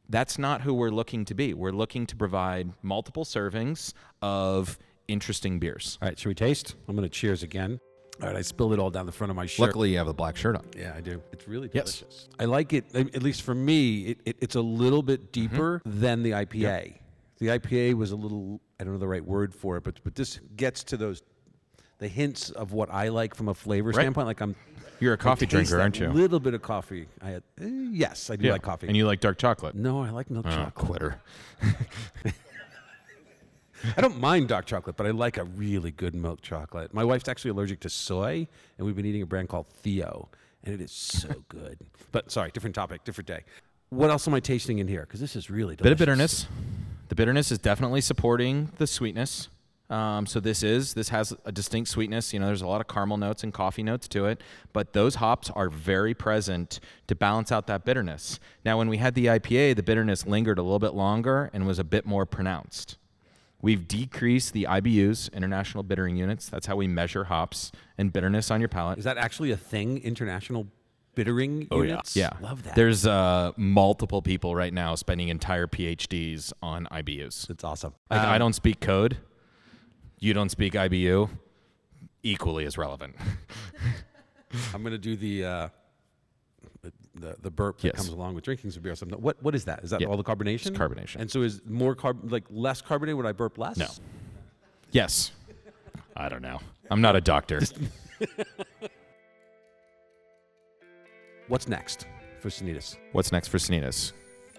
that's 0.10 0.38
not 0.38 0.62
who 0.62 0.74
we're 0.74 0.90
looking 0.92 1.26
to 1.26 1.34
be. 1.34 1.54
We're 1.54 1.72
looking 1.72 2.06
to 2.08 2.16
provide 2.16 2.72
multiple 2.82 3.26
servings 3.26 3.94
of 4.22 4.78
interesting 5.08 5.60
beers. 5.60 5.98
All 6.02 6.08
right, 6.08 6.18
should 6.18 6.30
we 6.30 6.36
taste? 6.36 6.76
I'm 6.88 6.96
going 6.96 7.04
to 7.08 7.10
cheers 7.10 7.44
again. 7.44 7.80
All 8.22 8.28
right, 8.28 8.36
I 8.36 8.42
spilled 8.42 8.74
it 8.74 8.80
all 8.80 8.90
down 8.90 9.06
the 9.06 9.12
front 9.12 9.30
of 9.30 9.36
my 9.36 9.46
shirt. 9.46 9.68
Luckily, 9.68 9.92
you 9.92 9.98
have 10.00 10.08
a 10.08 10.14
black 10.14 10.36
shirt 10.36 10.56
on. 10.56 10.66
Yeah, 10.76 10.94
I 10.96 11.02
do. 11.02 11.22
It's 11.32 11.48
really 11.48 11.68
delicious. 11.68 12.02
Yes. 12.02 12.10
delicious. 12.10 12.30
I 12.40 12.46
like 12.46 12.74
it. 12.74 12.86
At 12.96 13.22
least 13.22 13.44
for 13.44 13.54
me, 13.54 14.02
it, 14.08 14.20
it, 14.26 14.38
it's 14.42 14.56
a 14.56 14.62
little 14.62 15.04
bit 15.04 15.32
Mm-hmm. 15.32 15.54
deeper 15.54 15.82
than 15.86 16.24
the 16.24 16.32
IPA. 16.32 16.96
The 17.38 17.48
IPA 17.48 17.94
was 17.94 18.12
a 18.12 18.16
little. 18.16 18.60
I 18.80 18.84
don't 18.84 18.94
know 18.94 19.00
the 19.00 19.08
right 19.08 19.24
word 19.24 19.54
for 19.54 19.78
it, 19.78 19.84
but 19.84 20.00
but 20.04 20.16
this 20.16 20.40
gets 20.56 20.84
to 20.86 20.98
those 20.98 21.22
the 22.00 22.08
hints 22.08 22.50
of 22.52 22.72
what 22.74 22.90
I 22.92 23.10
like 23.10 23.36
from 23.36 23.48
a 23.50 23.54
flavor 23.54 23.92
standpoint. 23.94 24.28
Like 24.28 24.42
I'm. 24.42 24.56
You're 25.00 25.14
a 25.14 25.18
coffee 25.18 25.46
drinker, 25.46 25.80
aren't 25.80 26.00
you? 26.00 26.08
A 26.08 26.10
little 26.10 26.40
bit 26.40 26.54
of 26.56 26.62
coffee. 26.64 27.08
I 27.22 27.30
had. 27.30 27.44
eh, 27.62 27.68
yes, 27.92 28.30
I 28.32 28.36
do 28.36 28.50
like 28.52 28.64
coffee. 28.64 28.88
And 28.88 28.98
you 28.98 29.06
like 29.06 29.20
dark 29.20 29.38
chocolate. 29.38 29.76
no, 29.76 30.02
I 30.02 30.10
like 30.10 30.30
milk 30.32 30.46
Oh, 30.48 30.52
chocolate. 30.52 30.74
quitter. 30.74 31.22
I 33.96 34.02
don't 34.02 34.20
mind 34.20 34.48
dark 34.48 34.66
chocolate, 34.66 34.98
but 34.98 35.06
I 35.06 35.12
like 35.12 35.38
a 35.38 35.44
really 35.44 35.92
good 35.92 36.16
milk 36.16 36.42
chocolate. 36.42 36.96
My 36.96 37.04
wife's 37.04 37.28
actually 37.30 37.52
allergic 37.52 37.80
to 37.82 37.90
soy, 37.90 38.48
and 38.78 38.88
we've 38.88 38.96
been 38.96 39.06
eating 39.06 39.22
a 39.22 39.26
brand 39.28 39.50
called 39.50 39.68
Theo, 39.68 40.30
and 40.64 40.74
it 40.74 40.82
is 40.82 40.92
so 40.92 41.30
good. 41.48 41.78
But 42.12 42.32
sorry, 42.32 42.50
different 42.52 42.76
topic, 42.76 43.04
different 43.04 43.28
day. 43.28 43.44
What 43.90 44.10
else 44.10 44.28
am 44.28 44.34
I 44.34 44.40
tasting 44.40 44.80
in 44.80 44.88
here? 44.88 45.02
Because 45.02 45.20
this 45.20 45.36
is 45.36 45.52
really 45.52 45.76
Bit 45.76 45.92
of 45.92 45.98
bitterness. 46.00 46.48
The 47.10 47.16
bitterness 47.16 47.52
is 47.52 47.60
definitely 47.60 48.02
supporting 48.02 48.72
the 48.78 48.88
sweetness. 48.88 49.48
Um, 49.90 50.26
so 50.26 50.40
this 50.42 50.64
is 50.64 50.94
this 50.96 51.10
has 51.10 51.34
a 51.46 51.52
distinct 51.52 51.90
sweetness. 51.90 52.34
You 52.34 52.40
know, 52.40 52.48
there's 52.48 52.62
a 52.62 52.68
lot 52.68 52.82
of 52.82 52.88
caramel 52.88 53.18
notes 53.18 53.44
and 53.44 53.54
coffee 53.54 53.84
notes 53.84 54.08
to 54.10 54.26
it, 54.26 54.42
but 54.74 54.92
those 54.94 55.16
hops 55.16 55.50
are 55.52 55.70
very 55.70 56.14
present 56.14 56.80
to 57.08 57.16
balance 57.16 57.52
out 57.54 57.68
that 57.68 57.86
bitterness. 57.86 58.40
Now, 58.66 58.78
when 58.78 58.90
we 58.90 58.98
had 58.98 59.16
the 59.16 59.28
IPA, 59.28 59.78
the 59.78 59.84
bitterness 59.84 60.26
lingered 60.28 60.60
a 60.60 60.62
little 60.64 60.80
bit 60.80 60.94
longer 60.94 61.50
and 61.54 61.66
was 61.66 61.80
a 61.80 61.86
bit 61.86 62.06
more 62.06 62.26
pronounced. 62.26 62.98
We've 63.62 63.88
decreased 63.88 64.54
the 64.54 64.66
IBUs, 64.70 65.32
International 65.34 65.84
Bittering 65.84 66.16
Units. 66.16 66.48
That's 66.50 66.68
how 66.68 66.76
we 66.76 66.88
measure 66.88 67.24
hops 67.24 67.72
and 67.98 68.14
bitterness 68.14 68.52
on 68.52 68.60
your 68.62 68.70
palate. 68.70 69.00
Is 69.00 69.06
that 69.06 69.18
actually 69.18 69.52
a 69.52 69.58
thing? 69.58 69.98
International 70.04 70.68
bittering 71.16 71.54
units? 71.54 71.68
Oh, 71.72 71.82
yeah. 71.82 71.90
units. 71.92 72.16
Yeah, 72.16 72.30
love 72.40 72.62
that. 72.64 72.76
There's 72.76 73.08
uh, 73.08 73.54
multiple 73.58 74.22
people 74.22 74.54
right 74.54 74.72
now 74.74 74.94
spending 74.96 75.30
entire 75.30 75.66
PhDs 75.66 76.54
on 76.62 76.88
IBUs. 76.92 77.50
it's 77.50 77.64
awesome. 77.64 77.94
Like 78.12 78.20
I 78.22 78.34
Um, 78.36 78.40
don't 78.40 78.54
speak 78.54 78.80
code, 78.80 79.18
you 80.20 80.34
don't 80.34 80.50
speak 80.50 80.74
IBU, 80.74 81.30
equally 82.24 82.66
as 82.66 82.78
relevant. 82.78 83.16
I'm 84.74 84.84
gonna 84.84 84.98
do 84.98 85.16
the 85.16 85.46
uh, 85.46 85.70
the 87.16 87.36
the 87.42 87.52
burp 87.52 87.80
that 87.80 87.88
Yes. 87.88 87.96
comes 87.96 88.10
along 88.10 88.36
with 88.36 88.44
drinking 88.44 88.72
some 88.72 88.82
beer. 88.84 88.94
Or 88.94 88.96
something. 88.96 89.20
What 89.22 89.42
what 89.44 89.54
is 89.56 89.66
that? 89.66 89.84
Is 89.84 89.90
that 89.92 90.02
Yeah. 90.02 90.08
all 90.08 90.18
the 90.18 90.24
carbonation? 90.24 90.68
It's 90.68 90.78
carbonation. 90.78 91.18
And 91.18 91.30
so 91.30 91.42
is 91.42 91.62
more 91.66 91.96
carb 91.96 92.32
like 92.32 92.44
less 92.50 92.82
carbonated? 92.82 93.18
Would 93.18 93.26
I 93.26 93.32
burp 93.34 93.58
less? 93.58 93.78
No. 93.78 93.88
Yes. 94.92 95.32
I 96.16 96.30
don't 96.30 96.42
know. 96.42 96.60
I'm 96.90 97.02
not 97.02 97.16
a 97.16 97.22
doctor. 97.22 97.60
What's 101.48 101.68
next 101.68 102.08
for 102.40 102.50
Sanitas? 102.50 102.98
What's 103.14 103.32
next 103.32 103.48
for 103.50 103.58
Sanitas? 103.58 104.12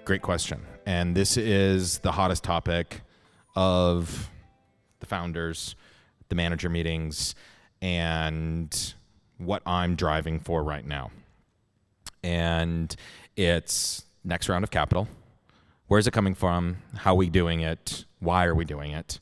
Great 0.05 0.23
question. 0.23 0.61
And 0.87 1.15
this 1.15 1.37
is 1.37 1.99
the 1.99 2.13
hottest 2.13 2.45
topic 2.45 3.03
of 3.57 4.31
the 5.01 5.07
founders, 5.07 5.75
the 6.29 6.35
manager 6.35 6.69
meetings, 6.69 7.35
and 7.81 8.95
what 9.39 9.63
I'm 9.67 9.95
driving 9.95 10.41
for 10.41 10.63
right 10.63 10.85
now. 10.85 11.11
And 12.23 12.95
it's 13.37 14.05
next 14.25 14.49
round 14.49 14.65
of 14.65 14.71
capital. 14.71 15.09
Where's 15.87 16.07
it 16.07 16.11
coming 16.13 16.35
from? 16.35 16.79
How 16.97 17.13
are 17.13 17.17
we 17.17 17.31
doing 17.31 17.61
it? 17.61 18.05
Why 18.19 18.45
are 18.47 18.55
we 18.55 18.65
doing 18.65 18.91
it? 18.93 19.21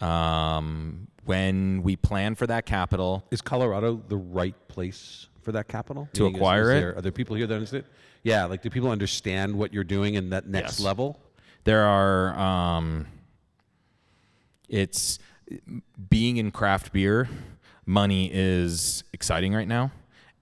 Um, 0.00 1.08
when 1.24 1.82
we 1.82 1.96
plan 1.96 2.34
for 2.34 2.46
that 2.46 2.64
capital, 2.64 3.24
Is 3.30 3.42
Colorado 3.42 4.00
the 4.08 4.16
right 4.16 4.54
place 4.68 5.26
for 5.42 5.52
that 5.52 5.68
capital 5.68 6.08
To 6.14 6.22
Meaning, 6.22 6.36
is- 6.36 6.38
acquire 6.40 6.62
is 6.62 6.68
it? 6.68 6.80
there- 6.80 6.96
Are 6.98 7.02
there 7.02 7.12
people 7.12 7.36
here 7.36 7.46
that 7.46 7.54
understand? 7.54 7.84
Yeah, 8.22 8.44
like 8.44 8.62
do 8.62 8.70
people 8.70 8.90
understand 8.90 9.54
what 9.56 9.74
you're 9.74 9.84
doing 9.84 10.14
in 10.14 10.30
that 10.30 10.46
next 10.46 10.78
Yes. 10.78 10.80
level? 10.80 11.20
there 11.64 11.84
are 11.84 12.38
um 12.38 13.06
it's 14.70 15.18
being 16.08 16.36
in 16.38 16.50
craft 16.50 16.92
beer 16.92 17.28
money 17.86 18.30
is 18.32 19.04
exciting 19.12 19.52
right 19.52 19.68
now 19.68 19.90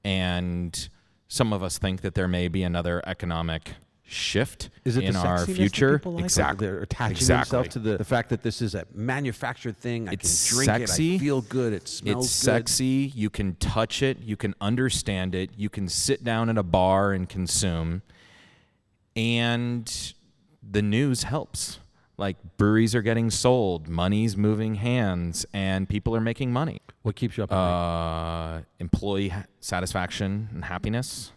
and 0.04 0.88
some 1.28 1.52
of 1.52 1.62
us 1.62 1.78
think 1.78 2.02
that 2.02 2.14
there 2.14 2.28
may 2.28 2.46
be 2.48 2.62
another 2.62 3.02
economic 3.06 3.72
shift 4.10 4.70
Is 4.86 4.96
it 4.96 5.04
in 5.04 5.16
our 5.16 5.44
future 5.44 6.00
like? 6.04 6.24
Exactly 6.24 6.66
they're 6.66 6.80
attaching 6.80 7.16
exactly. 7.18 7.58
themselves 7.58 7.68
to 7.74 7.78
the, 7.78 7.98
the 7.98 8.04
fact 8.04 8.30
that 8.30 8.42
this 8.42 8.62
is 8.62 8.74
a 8.74 8.86
manufactured 8.94 9.76
thing. 9.76 10.08
I 10.08 10.12
It's 10.12 10.48
can 10.48 10.56
drink 10.56 10.70
it. 10.70 10.88
sexy. 10.88 11.14
I 11.16 11.18
feel 11.18 11.42
good. 11.42 11.74
It 11.74 11.88
smells 11.88 12.24
it's 12.24 12.40
good. 12.42 12.44
sexy 12.52 13.12
you 13.14 13.28
can 13.28 13.56
touch 13.56 14.02
it 14.02 14.18
you 14.20 14.34
can 14.36 14.54
understand 14.62 15.34
it 15.34 15.50
you 15.56 15.68
can 15.68 15.88
sit 15.88 16.24
down 16.24 16.48
at 16.48 16.56
a 16.56 16.62
bar 16.62 17.12
and 17.12 17.28
consume 17.28 18.00
and 19.14 20.14
the 20.62 20.82
news 20.82 21.24
helps 21.24 21.78
like 22.18 22.36
breweries 22.58 22.94
are 22.94 23.02
getting 23.02 23.30
sold 23.30 23.88
money's 23.88 24.36
moving 24.36 24.74
hands 24.74 25.46
and 25.54 25.88
people 25.88 26.14
are 26.14 26.20
making 26.20 26.52
money 26.52 26.80
What 27.02 27.16
keeps 27.16 27.36
you 27.38 27.44
up 27.44 27.52
at 27.52 27.56
night? 27.56 28.56
uh, 28.56 28.60
employee 28.80 29.32
satisfaction 29.60 30.48
and 30.52 30.64
happiness 30.64 31.32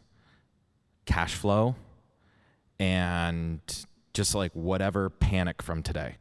cash 1.06 1.36
flow 1.36 1.76
and 2.80 3.60
just 4.14 4.36
like 4.36 4.52
whatever 4.54 5.10
panic 5.10 5.62
from 5.62 5.84
today 5.84 6.16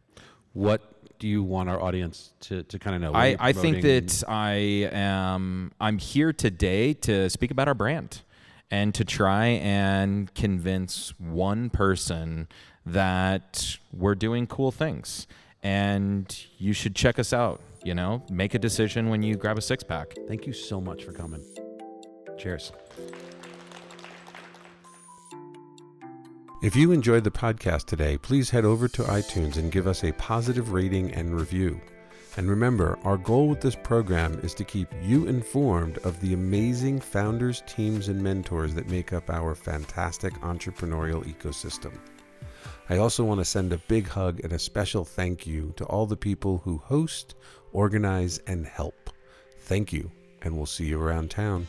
What 0.53 0.83
do 1.19 1.29
you 1.29 1.43
want 1.43 1.69
our 1.69 1.81
audience 1.81 2.33
to, 2.41 2.63
to 2.65 2.79
kind 2.79 2.97
of 2.97 3.03
know? 3.03 3.13
I, 3.19 3.37
I 3.39 3.53
think 3.53 3.83
that 3.83 4.25
I 4.27 4.89
am 4.91 5.71
I'm 5.81 5.99
here 5.99 6.33
today 6.33 6.95
to 6.95 7.29
speak 7.29 7.51
about 7.51 7.69
our 7.69 7.75
brand 7.75 8.23
and 8.71 8.95
to 8.95 9.05
try 9.05 9.47
and 9.47 10.33
convince 10.35 11.13
one 11.19 11.71
person 11.71 12.49
that 12.87 13.79
we're 13.93 14.15
doing 14.15 14.47
cool 14.47 14.71
things 14.71 15.27
and 15.63 16.47
you 16.59 16.73
should 16.73 16.95
check 16.95 17.19
us 17.19 17.33
out 17.33 17.61
you 17.85 17.95
know 17.95 18.23
make 18.31 18.55
a 18.55 18.59
decision 18.59 19.11
when 19.11 19.23
you 19.23 19.37
grab 19.37 19.59
a 19.59 19.61
six 19.61 19.83
pack 19.83 20.15
Thank 20.31 20.47
you 20.47 20.53
so 20.53 20.81
much 20.81 21.05
for 21.05 21.11
coming. 21.11 21.45
Cheers. 22.39 22.71
If 26.63 26.77
you 26.77 26.93
enjoyed 26.93 27.25
the 27.25 27.31
podcast 27.31 27.87
today, 27.87 28.17
please 28.17 28.51
head 28.51 28.65
over 28.65 28.87
to 28.87 29.03
iTunes 29.03 29.57
and 29.57 29.73
give 29.73 29.87
us 29.87 30.05
a 30.05 30.13
positive 30.13 30.73
rating 30.73 31.13
and 31.13 31.35
review. 31.35 31.81
And 32.41 32.49
remember, 32.49 32.99
our 33.05 33.19
goal 33.19 33.49
with 33.49 33.61
this 33.61 33.77
program 33.77 34.41
is 34.43 34.55
to 34.55 34.65
keep 34.65 34.89
you 35.03 35.27
informed 35.27 35.99
of 35.99 36.19
the 36.21 36.33
amazing 36.33 36.99
founders, 36.99 37.63
teams, 37.67 38.09
and 38.09 38.19
mentors 38.19 38.73
that 38.73 38.89
make 38.89 39.13
up 39.13 39.29
our 39.29 39.55
fantastic 39.55 40.33
entrepreneurial 40.41 41.23
ecosystem. 41.27 41.99
I 42.89 42.97
also 42.97 43.25
want 43.25 43.41
to 43.41 43.45
send 43.45 43.75
a 43.75 43.83
big 43.89 44.09
hug 44.09 44.41
and 44.43 44.55
a 44.55 44.59
special 44.59 45.05
thank 45.05 45.47
you 45.47 45.75
to 45.77 45.85
all 45.85 46.07
the 46.07 46.17
people 46.17 46.63
who 46.65 46.79
host, 46.79 47.35
organize, 47.75 48.39
and 48.47 48.65
help. 48.67 49.11
Thank 49.59 49.93
you, 49.93 50.11
and 50.41 50.57
we'll 50.57 50.65
see 50.65 50.87
you 50.87 50.99
around 50.99 51.31
town. 51.31 51.67